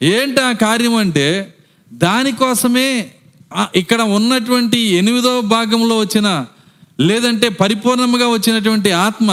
[0.03, 1.55] ఏంటి ఆ కార్యం అంటే
[1.93, 3.11] దానికోసమే
[3.77, 6.47] ఇక్కడ ఉన్నటువంటి ఎనిమిదవ భాగంలో వచ్చిన
[7.01, 9.31] లేదంటే పరిపూర్ణంగా వచ్చినటువంటి ఆత్మ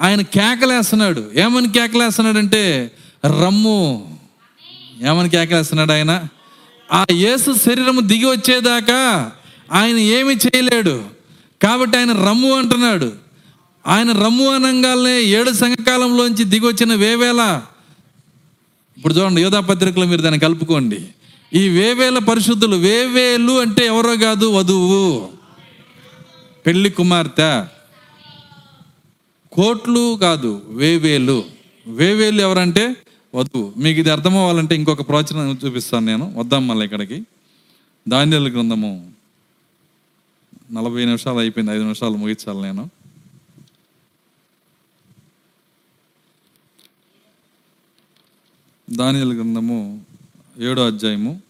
[0.00, 1.24] ఆయన కేకలేస్తున్నాడు.
[1.34, 2.90] ఏమని కేకలేస్తున్నాడంటే
[3.26, 4.18] రమ్ము.
[5.06, 6.28] ఏమని కేకలేస్తున్నాడు ఆయన?
[6.92, 9.32] ఆ యేసు శరీరము దిగి వచ్చేదాకా
[9.72, 11.04] ఆయన ఏమి చేయలేడు.
[11.62, 13.12] కాబట్టి ఆయన రమ్ము అంటున్నాడు.
[13.86, 17.62] ఆయన రమ్ము అనంగానే ఏడు సంఘకాలంలోంచి దిగి వచ్చిన వేవేల
[18.98, 21.08] ఇప్పుడు చూడండి యోధా పత్రికలో మీరు దాన్ని కలుపుకోండి.
[21.54, 25.28] ఈ వేవేల పరిశుద్ధులు వేవేలు అంటే ఎవరో కాదు వధువు.
[26.66, 27.64] పెళ్ళి కుమార్తె.
[29.52, 31.44] కోట్లు కాదు వేవేలు.
[31.86, 32.96] వేవేలు ఎవరంటే
[33.36, 36.34] వధువు మీకు ఇది అర్థం అవ్వాలంటే ఇంకొక ప్రవచనం చూపిస్తాను నేను.
[36.36, 37.22] వద్దాం మళ్ళీ ఇక్కడికి.
[38.08, 39.10] ధాన్యాల గ్రంథము
[40.72, 41.72] నలభై నిమిషాలు అయిపోయింది.
[41.72, 42.90] ఐదు నిమిషాలు ముగించాలి నేను.
[48.90, 50.04] దానియల గ్రంథము
[50.58, 51.42] ఏడో అధ్యాయము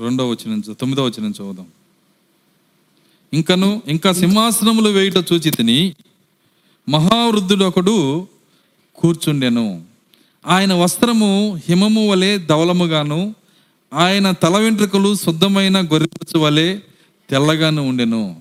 [0.00, 1.66] రెండో వచ్చిన నుంచి తొమ్మిదో వచ్చిన నుంచి చదువుదాం.
[3.32, 5.94] ఇంకను ఇంకా సింహాసనములు వేయుట చూచి తిని
[6.88, 8.28] మహావృద్ధుడు ఒకడు
[8.94, 9.87] కూర్చుండెను.
[10.46, 13.34] ఆయన వస్త్రము హిమము వలె ధవలముగాను
[13.92, 16.78] ఆయన తల వెంట్రుకలు శుద్ధమైన గొర్రెపచ్చు వలె
[17.30, 18.36] తెల్లగాను ఉండెను.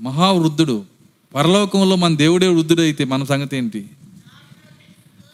[0.00, 0.84] మహావృద్ధుడు
[1.34, 3.84] పరలోకంలో మన దేవుడే వృద్ధుడు అయితే మన సంగతి ఏంటి?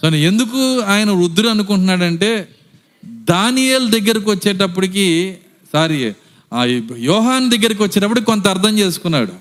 [0.02, 2.48] సో ఎందుకు ఆయన వృద్ధుడు అనుకుంటున్నాడంటే
[3.06, 5.36] దానియేల్ దగ్గరకు వచ్చేటప్పటికి
[5.72, 6.12] సారీ
[6.54, 6.64] ఆ
[6.98, 9.32] యోహాన్ దగ్గరికి వచ్చేటప్పుడు కొంత అర్థం చేసుకున్నాడు.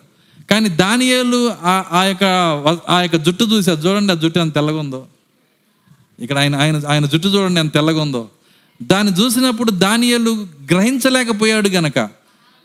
[0.49, 2.23] కానీ దానియేలు ఆ ఆ యొక్క
[2.89, 5.07] ఆ యొక్క జుట్టు చూసి చూడండి ఆ జుట్టు ఎంత తెల్లగా ఉందో.
[6.19, 8.29] ఇక్కడ ఆయన ఆయన ఆయన జుట్టు చూడండి ఎంత తెల్లగా ఉందో.
[8.83, 11.99] దాన్ని చూసినప్పుడు దానియలు గ్రహించలేకపోయాడు గనక.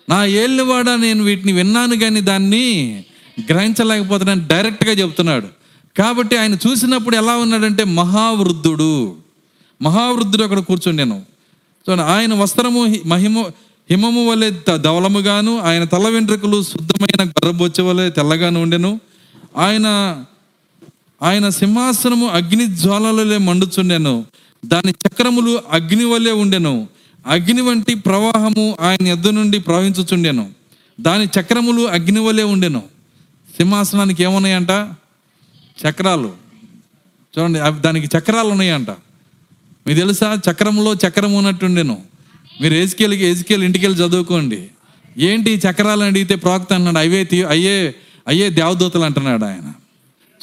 [0.09, 2.97] నా ఏళ్ళవాడ నేను వీటిని విన్నాను కానీ దాన్ని
[3.49, 5.47] గ్రహించలేకపోతున్నాను డైరెక్ట్గా చెప్తున్నాడు.
[5.99, 9.17] కాబట్టి ఆయన చూసినప్పుడు ఎలా ఉన్నాడంటే మహావృద్ధుడు.
[9.83, 11.23] మహావృద్ధుడు అక్కడ కూర్చుండెను.
[11.91, 13.39] చూడండి ఆయన వస్త్రము హి- మహిమ
[13.91, 19.01] హిమము వలె ధవలముగాను ఆయన తల వెంట్రుకలు శుద్ధమైన గర్రబొచ్చ వలె తెల్లగాను ఉండెను.
[19.57, 20.17] ఆయన
[21.23, 24.25] ఆయన సింహాసనము అగ్ని జ్వాలలలే మండుచుండెను.
[24.67, 26.89] దాని చక్రములు అగ్ని వలె ఉండెను.
[27.27, 30.51] అగ్ని వంటి ప్రవాహము ఆయన ఎద్ద నుండి ప్రవహించుచుండెను.
[31.01, 32.83] దాని చక్రములు అగ్ని వలె ఉండెను.
[33.57, 34.71] సింహాసనానికి ఏమున్నాయంట?
[35.89, 36.33] చక్రాలు.
[37.39, 38.91] చూడండి అవి దానికి చక్రాలు ఉన్నాయంట.
[39.87, 40.39] మీకు తెలుసా?
[40.51, 42.03] చక్రంలో చక్రం ఉన్నట్టుండెను.
[42.61, 44.69] మీరు ఏసుకెళ్ళి ఏసుకెళ్ళి ఇంటికి వెళ్ళి చదువుకోండి.
[45.19, 47.95] ఏంటి చక్రాలు అడిగితే ప్రాక్త అన్నాడు అవే తీ అయ్యే
[48.29, 49.73] అయ్యే దేవదూతలు అంటున్నాడు ఆయన.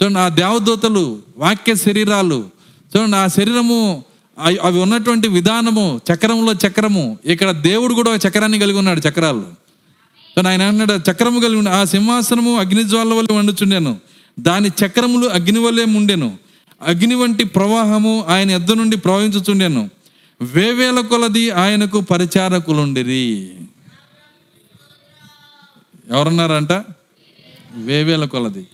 [0.03, 2.49] చూడండి ఆ దేవదూతలు వాక్య శరీరాలు
[2.97, 4.03] చూడండి ఆ శరీరము
[4.39, 9.45] అవి- అవి ఉన్నటువంటి విధానము చక్రంలో చక్రము ఇక్కడ దేవుడు కూడా ఒక చక్రాన్ని కలిగి ఉన్నాడు చక్రాలు.
[10.35, 13.97] కానీ ఆయన అన్నాడు చక్రము కలిగి ఉండే ఆ సింహాసనము అగ్నిజ్వాల వల్ల వండుచుండాను.
[14.39, 16.37] దాని చక్రములు అగ్ని వల్లే ఉండెను
[16.81, 19.89] అగ్ని వంటి ప్రవాహము ఆయన ఎద్ద నుండి ప్రవహించుచుండెను.
[20.41, 23.51] వేవేల కొలది ఆయనకు పరిచారకులుండిరి.
[26.09, 26.71] ఎవరన్నారంట?
[27.75, 28.67] వేవేల కొలది.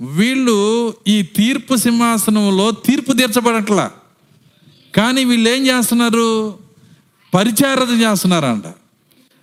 [0.00, 3.90] వీళ్ళు ఈ తీర్పు సింహాసనంలో తీర్పు తీర్చబడట్లా.
[4.94, 6.58] కానీ వీళ్ళు ఏం చేస్తున్నారు?
[7.34, 8.64] పరిచారత చేస్తున్నారంట.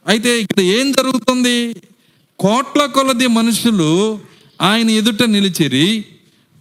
[0.07, 1.75] అయితే ఇక్కడ ఏం జరుగుతుంది?
[2.39, 4.19] కోట్ల కొలది మనుషులు
[4.61, 6.05] ఆయన ఎదుట నిలిచిరి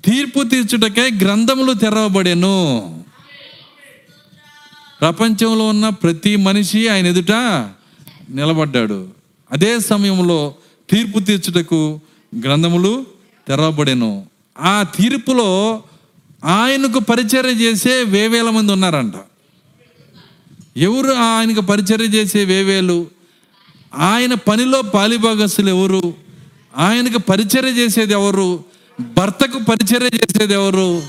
[0.05, 3.03] తీర్పు తీర్చుటకే గ్రంథములు తెరవబడెను.
[5.01, 7.33] ప్రపంచంలో ఉన్న ప్రతి మనిషి ఆయన ఎదుట
[8.31, 9.09] నిలబడ్డాడు.
[9.53, 10.55] అదే సమయంలో
[10.91, 12.01] తీర్పు తీర్చుటకు
[12.45, 13.07] గ్రంథములు
[13.49, 14.27] తెరవబడెను.
[14.59, 15.83] ఆ తీర్పులో
[16.45, 19.15] ఆయనకు పరిచర్య చేసే వేవేల మంది ఉన్నారంట.
[20.77, 23.07] ఎవరు ఆయనకు పరిచర్య చేసే వేవేలు?
[23.95, 26.15] ఆయన పనిలో పాలిభాగస్తులు ఎవరు?
[26.77, 28.65] ఆయనకు పరిచర్య చేసేది ఎవరు?
[29.01, 31.03] భర్తకు పరిచర్య చేసేది ఎవరు?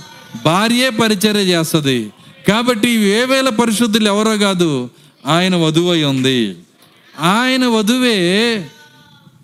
[0.45, 2.11] భార్యే పరిచర్య చేస్తుంది.
[2.47, 4.89] కాబట్టి వేవేల పరిశుద్ధులు ఎవరో కాదు
[5.27, 6.55] ఆయన వధువై ఉంది.
[7.19, 8.67] ఆయన వధువే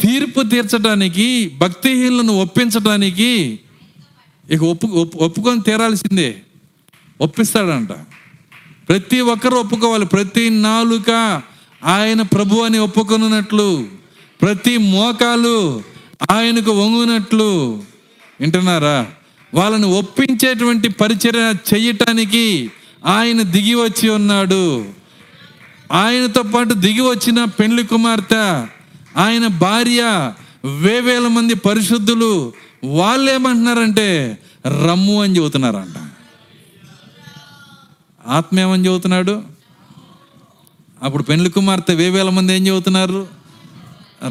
[0.01, 3.59] తీర్పు తీర్చడానికి భక్తిహీనులను ఒప్పించడానికి
[4.49, 6.37] ఇక ఒప్పు ఒప్పు- ఒప్పుకొని తీరాల్సిందే.
[7.21, 7.91] ఒప్పిస్తాడంట.
[8.89, 10.05] ప్రతి ఒక్కరు ఒప్పుకోవాలి.
[10.05, 11.41] ప్రతి నాలుక
[11.85, 13.87] ఆయన ప్రభు అని ఒప్పుకొనున్నట్లు
[14.41, 15.83] ప్రతి మోకాలు
[16.31, 17.83] ఆయనకు వంగునట్లు
[18.41, 19.07] వింటున్నారా?
[19.53, 22.71] వాళ్ళని ఒప్పించేటువంటి పరిచర్య చేయటానికి
[23.05, 24.85] ఆయన దిగి వచ్చి ఉన్నాడు.
[25.91, 28.67] ఆయనతో పాటు దిగి వచ్చిన పెండ్లి కుమార్తె
[29.17, 30.33] ఆయన భార్య
[30.65, 32.53] వేవేల మంది పరిశుద్ధులు
[32.83, 34.37] వాళ్ళు ఏమంటున్నారంటే
[34.67, 36.11] రమ్ము అని చెబుతున్నారంట.
[38.27, 39.43] ఆత్మ ఏమని చెబుతున్నాడు?
[41.03, 43.27] అప్పుడు పెండ్లి కుమార్తె వేవేల మంది ఏం చెబుతున్నారు?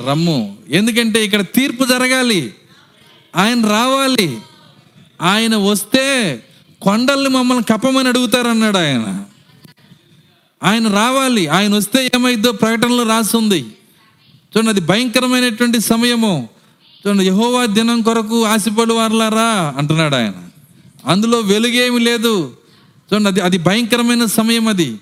[0.06, 0.56] రమ్ము.
[0.68, 2.54] ఎందుకంటే ఇక్కడ తీర్పు జరగాలి.
[3.36, 4.38] ఆయన రావాలి.
[5.22, 6.42] ఆయన వస్తే
[6.82, 9.24] కొండల్ని మమ్మల్ని కప్పమని అడుగుతారన్నాడు ఆయన.
[10.62, 11.46] ఆయన రావాలి.
[11.46, 13.66] ఆయన వస్తే ఏమైద్దో ప్రకటనలో రాసి ఉంది
[14.56, 16.48] చూడండి అది భయంకరమైనటువంటి సమయము.
[17.06, 20.32] చూడండి యహోవా దినం కొరకు ఆశపడు వారలారా అంటున్నాడు ఆయన.
[21.06, 22.56] అందులో వెలుగేమి లేదు.
[23.12, 24.98] చూడండి అది అది భయంకరమైన సమయం అది.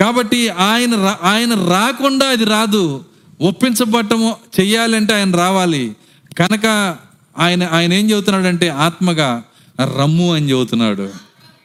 [0.00, 3.04] కాబట్టి ఆయన రా- ఆయన రాకుండా అది రాదు.
[3.40, 5.96] ఒప్పించబట్టము చెయ్యాలంటే ఆయన రావాలి.
[6.38, 6.96] కనుక
[7.38, 9.42] ఆయన ఆయన ఏం చెబుతున్నాడంటే ఆత్మగా
[9.80, 11.10] రమ్ము అని చెబుతున్నాడు.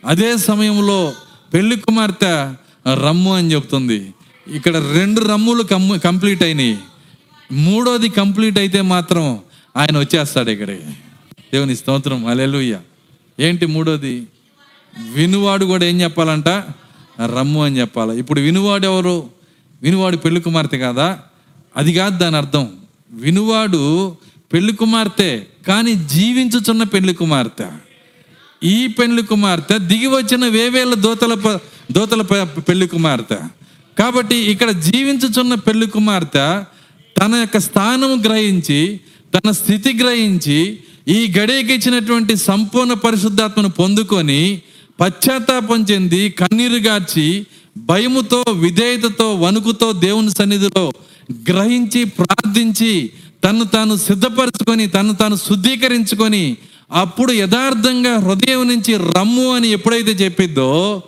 [0.05, 1.13] అదే సమయంలో
[1.53, 2.53] పెళ్ళి కుమార్తె
[2.93, 4.13] రమ్ము అని చెప్తుంది.
[4.47, 6.77] ఇక్కడ రెండు రమ్ములు కమ్ కంప్లీట్ అయినాయి.
[7.51, 9.39] మూడోది కంప్లీట్ అయితే మాత్రం
[9.77, 10.83] ఆయన వచ్చేస్తాడు ఇక్కడికి.
[11.53, 12.25] దేవుని స్తోత్రం.
[12.25, 12.79] అలెలుయ్య
[13.39, 14.27] ఏంటి మూడోది?
[15.13, 16.47] వినువాడు కూడా ఏం చెప్పాలంట?
[17.25, 18.19] రమ్ము అని చెప్పాలి.
[18.19, 19.29] ఇప్పుడు వినువాడు ఎవరు?
[19.81, 21.19] వినువాడు పెళ్ళి కుమార్తె కాదా?
[21.77, 22.69] అది కాదు దాని అర్థం.
[23.11, 24.15] వినువాడు
[24.53, 27.67] పెళ్ళి కుమార్తె కానీ జీవించుచున్న పెళ్ళి కుమార్తె.
[28.63, 31.59] ఈ పెళ్ళి కుమార్తె దిగి వచ్చిన వేవేల దోతల
[31.91, 33.37] దోతల పెళ్ళి కుమార్తె.
[33.99, 36.63] కాబట్టి ఇక్కడ జీవించుచున్న పెళ్ళి కుమార్తె
[37.15, 38.99] తన యొక్క స్థానం గ్రహించి
[39.33, 44.61] తన స్థితి గ్రహించి ఈ గడియకి ఇచ్చినటువంటి సంపూర్ణ పరిశుద్ధాత్మను పొందుకొని
[44.99, 47.45] పశ్చాత్తాపం చెంది కన్నీరు గార్చి
[47.77, 50.91] భయముతో విధేయతతో వణుకుతో దేవుని సన్నిధిలో
[51.49, 53.09] గ్రహించి ప్రార్థించి
[53.43, 56.57] తను తాను సిద్ధపరచుకొని తను తాను శుద్ధీకరించుకొని
[56.91, 61.01] అప్పుడు యథార్థంగా హృదయం నుంచి రమ్ము అని ఎప్పుడైతే చెప్పిద్దో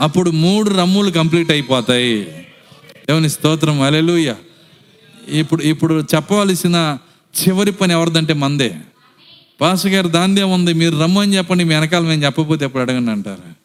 [0.00, 2.16] అప్పుడు మూడు రమ్ములు కంప్లీట్ అయిపోతాయి.
[3.08, 3.80] దేవుని స్తోత్రం.
[3.80, 4.36] అలెలుయ్యా
[5.28, 6.98] ఇప్పుడు ఇప్పుడు చెప్పవలసిన
[7.42, 8.76] చివరి పని ఎవరిదంటే మందే.
[9.60, 13.64] పాస్ గారు దాందే ఉంది మీరు రమ్ము అని చెప్పండి మీ వెనకాల మేము చెప్పకపోతే ఎప్పుడు అడగండి అంటారు.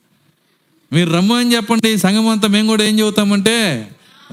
[0.93, 3.88] మీరు రమ్ము అని చెప్పండి సంఘం అంతా మేము కూడా ఏం చెబుతామంటే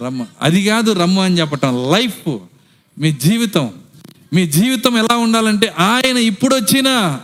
[0.05, 0.27] రమ్మ.
[0.43, 2.39] అది కాదు రమ్ము అని చెప్పటం లైఫ్
[2.99, 3.71] మీ జీవితం.
[4.33, 7.21] మీ జీవితం ఎలా ఉండాలంటే ఆయన ఇప్పుడు వచ్చినా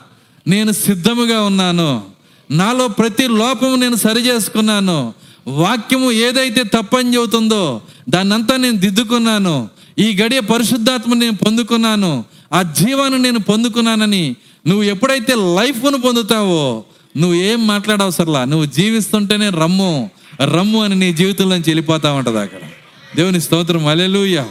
[0.48, 2.02] నేను సిద్ధముగా ఉన్నాను.
[2.50, 5.14] నాలో ప్రతి లోపము నేను సరి చేసుకున్నాను.
[5.46, 9.68] వాక్యము ఏదైతే తప్పని చెబుతుందో దాన్నంతా నేను దిద్దుకున్నాను.
[9.98, 14.36] ఈ గడియ పరిశుద్ధాత్మ నేను పొందుకున్నాను ఆ జీవాన్ని నేను పొందుకున్నానని
[14.66, 16.84] నువ్వు ఎప్పుడైతే లైఫ్ను పొందుతావో
[17.16, 20.10] నువ్వు ఏం మాట్లాడవసరలా నువ్వు జీవిస్తుంటేనే రమ్ము
[20.44, 22.58] రమ్ము అని నీ జీవితంలోంచి వెళ్ళిపోతా ఉంటుంది అక్కడ.
[23.16, 24.44] దేవుని స్తోత్రం అలెలుయ్య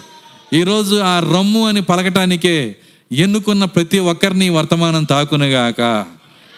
[0.54, 2.76] ఈరోజు ఆ రమ్ము అని పలకటానికే
[3.12, 6.06] ఎన్నుకున్న ప్రతి ఒక్కరిని వర్తమానం తాకునుగాక.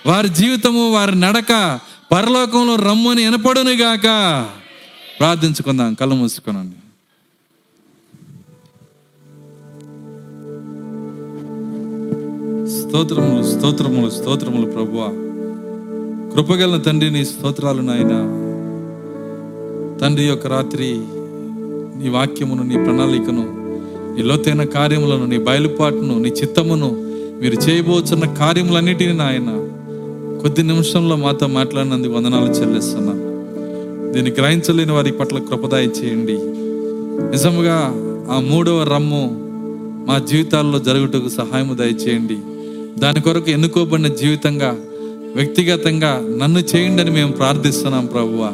[0.06, 1.80] వారి జీవితము వారి నడక
[2.12, 4.04] పరలోకంలో రమ్ము అని వినపడునుగాక.
[5.20, 6.76] ప్రార్థించుకుందాం కళ్ళు మూసుకునండి.
[12.80, 15.02] స్తోత్రములు స్తోత్రములు స్తోత్రములు ప్రభువ.
[16.34, 18.14] కృపగల తండ్రి నీ స్తోత్రాలు నాయన.
[20.02, 20.90] తండ్రి యొక్క రాత్రి
[22.00, 23.46] నీ వాక్యమును నీ ప్రణాళికను
[24.16, 26.90] నీ లోతైన కార్యములను నీ బయలుపాటును నీ చిత్తమును
[27.42, 29.52] మీరు చేయబోతున్న కార్యములన్నిటిని నాయన
[30.42, 33.14] కొద్ది నిమిషంలో మాతో మాట్లాడినందుకు వందనాలు చెల్లిస్తున్నా.
[34.12, 36.38] దీన్ని గ్రహించలేని వారి పట్ల కృపదాయి చేయండి
[37.30, 37.78] నిజముగా
[38.32, 39.24] ఆ మూడవ రమ్ము
[40.08, 42.38] మా జీవితాల్లో జరుగుటకు సహాయము దయచేయండి.
[43.00, 44.76] దాని కొరకు ఎన్నుకోబడిన జీవితంగా
[45.36, 48.52] వ్యక్తిగతంగా నన్ను చేయండి అని మేము ప్రార్థిస్తున్నాం ప్రభువ.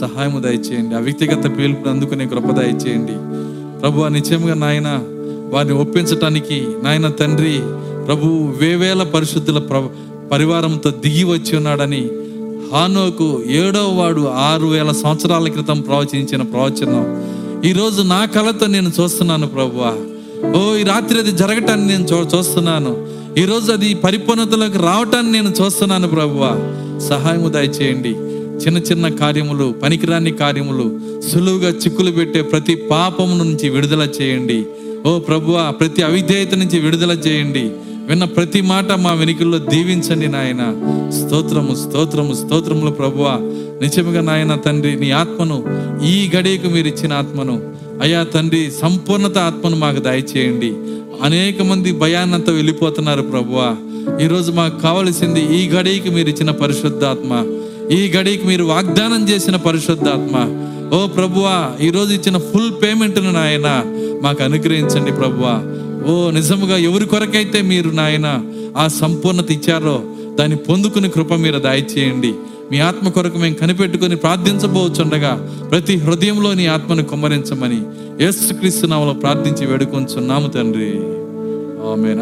[0.00, 0.94] సహాయము దయచేయండి.
[0.94, 3.12] ఆ వ్యక్తిగత పిలుపుని అందుకునే కృప దయచేయండి.
[3.80, 5.00] ప్రభు నిశ్చయముగా నాయన
[5.50, 7.60] వారిని ఒప్పించటానికి నాయన తండ్రి
[8.06, 9.88] ప్రభు వేవేల పరిశుద్ధుల ప్ర
[10.32, 12.10] పరివారంతో దిగి వచ్చి ఉన్నాడని
[12.72, 17.24] హానోకు ఏడో వాడు ఆరు వేల సంవత్సరాల క్రితం ప్రవచించిన ప్రవచనం.
[17.64, 19.94] ఈరోజు నా కళతో నేను చూస్తున్నాను ప్రభువా.
[20.60, 23.21] ఓ ఈ రాత్రి అది జరగటాన్ని నేను చూ చూస్తున్నాను.
[23.38, 26.40] ఈరోజు అది పరిపూర్ణతలోకి రావటాన్ని నేను చూస్తున్నాను ప్రభువ.
[27.08, 28.08] సహాయము దయచేయండి.
[28.64, 34.66] చిన్న చిన్న కార్యములు పనికిరాని కార్యములు సులువుగా చిక్కులు పెట్టే ప్రతి పాపము నుంచి విడుదల చేయండి.
[35.06, 37.70] ఓ ప్రభువ ప్రతి అవిధేయత నుంచి విడుదల చేయండి.
[38.06, 40.74] విన్న ప్రతి మాట మా వెనుకల్లో దీవించండి నాయన.
[41.10, 43.38] స్తోత్రము స్తోత్రము స్తోత్రములు ప్రభువ.
[43.82, 45.64] నిజముగా నాయన తండ్రి నీ ఆత్మను
[46.04, 47.72] ఈ గడియకు మీరు ఇచ్చిన ఆత్మను.
[48.02, 50.72] అయ్యా తండ్రి సంపూర్ణత ఆత్మను మాకు దయచేయండి.
[51.22, 53.76] అనేక మంది భయాన్నంతా వెళ్ళిపోతున్నారు ప్రభువా.
[54.24, 57.32] ఈరోజు మాకు కావలసింది ఈ గడికి మీరు ఇచ్చిన పరిశుద్ధాత్మ.
[57.92, 60.36] ఈ గడికి మీరు వాగ్దానం చేసిన పరిశుద్ధాత్మ.
[60.96, 63.84] ఓ ప్రభువా ఈరోజు ఇచ్చిన ఫుల్ పేమెంట్ను నాయన
[64.22, 65.54] మాకు అనుగ్రహించండి ప్రభువా.
[66.12, 68.40] ఓ నిజముగా ఎవరి కొరకైతే మీరు నాయన
[68.76, 70.02] ఆ సంపూర్ణత ఇచ్చారో
[70.34, 72.34] దాన్ని పొందుకుని కృప మీరు దయచేయండి.
[72.72, 75.32] మీ ఆత్మ కొరకు మేము కనిపెట్టుకుని ప్రార్థించబోచుండగా
[75.70, 77.80] ప్రతి హృదయంలో నీ ఆత్మను కుమ్మరించమని
[78.24, 80.90] యేసుక్రీస్తు నామలో ప్రార్థించి వేడుకొంచున్నాము తండ్రి.
[81.92, 82.10] ఆమె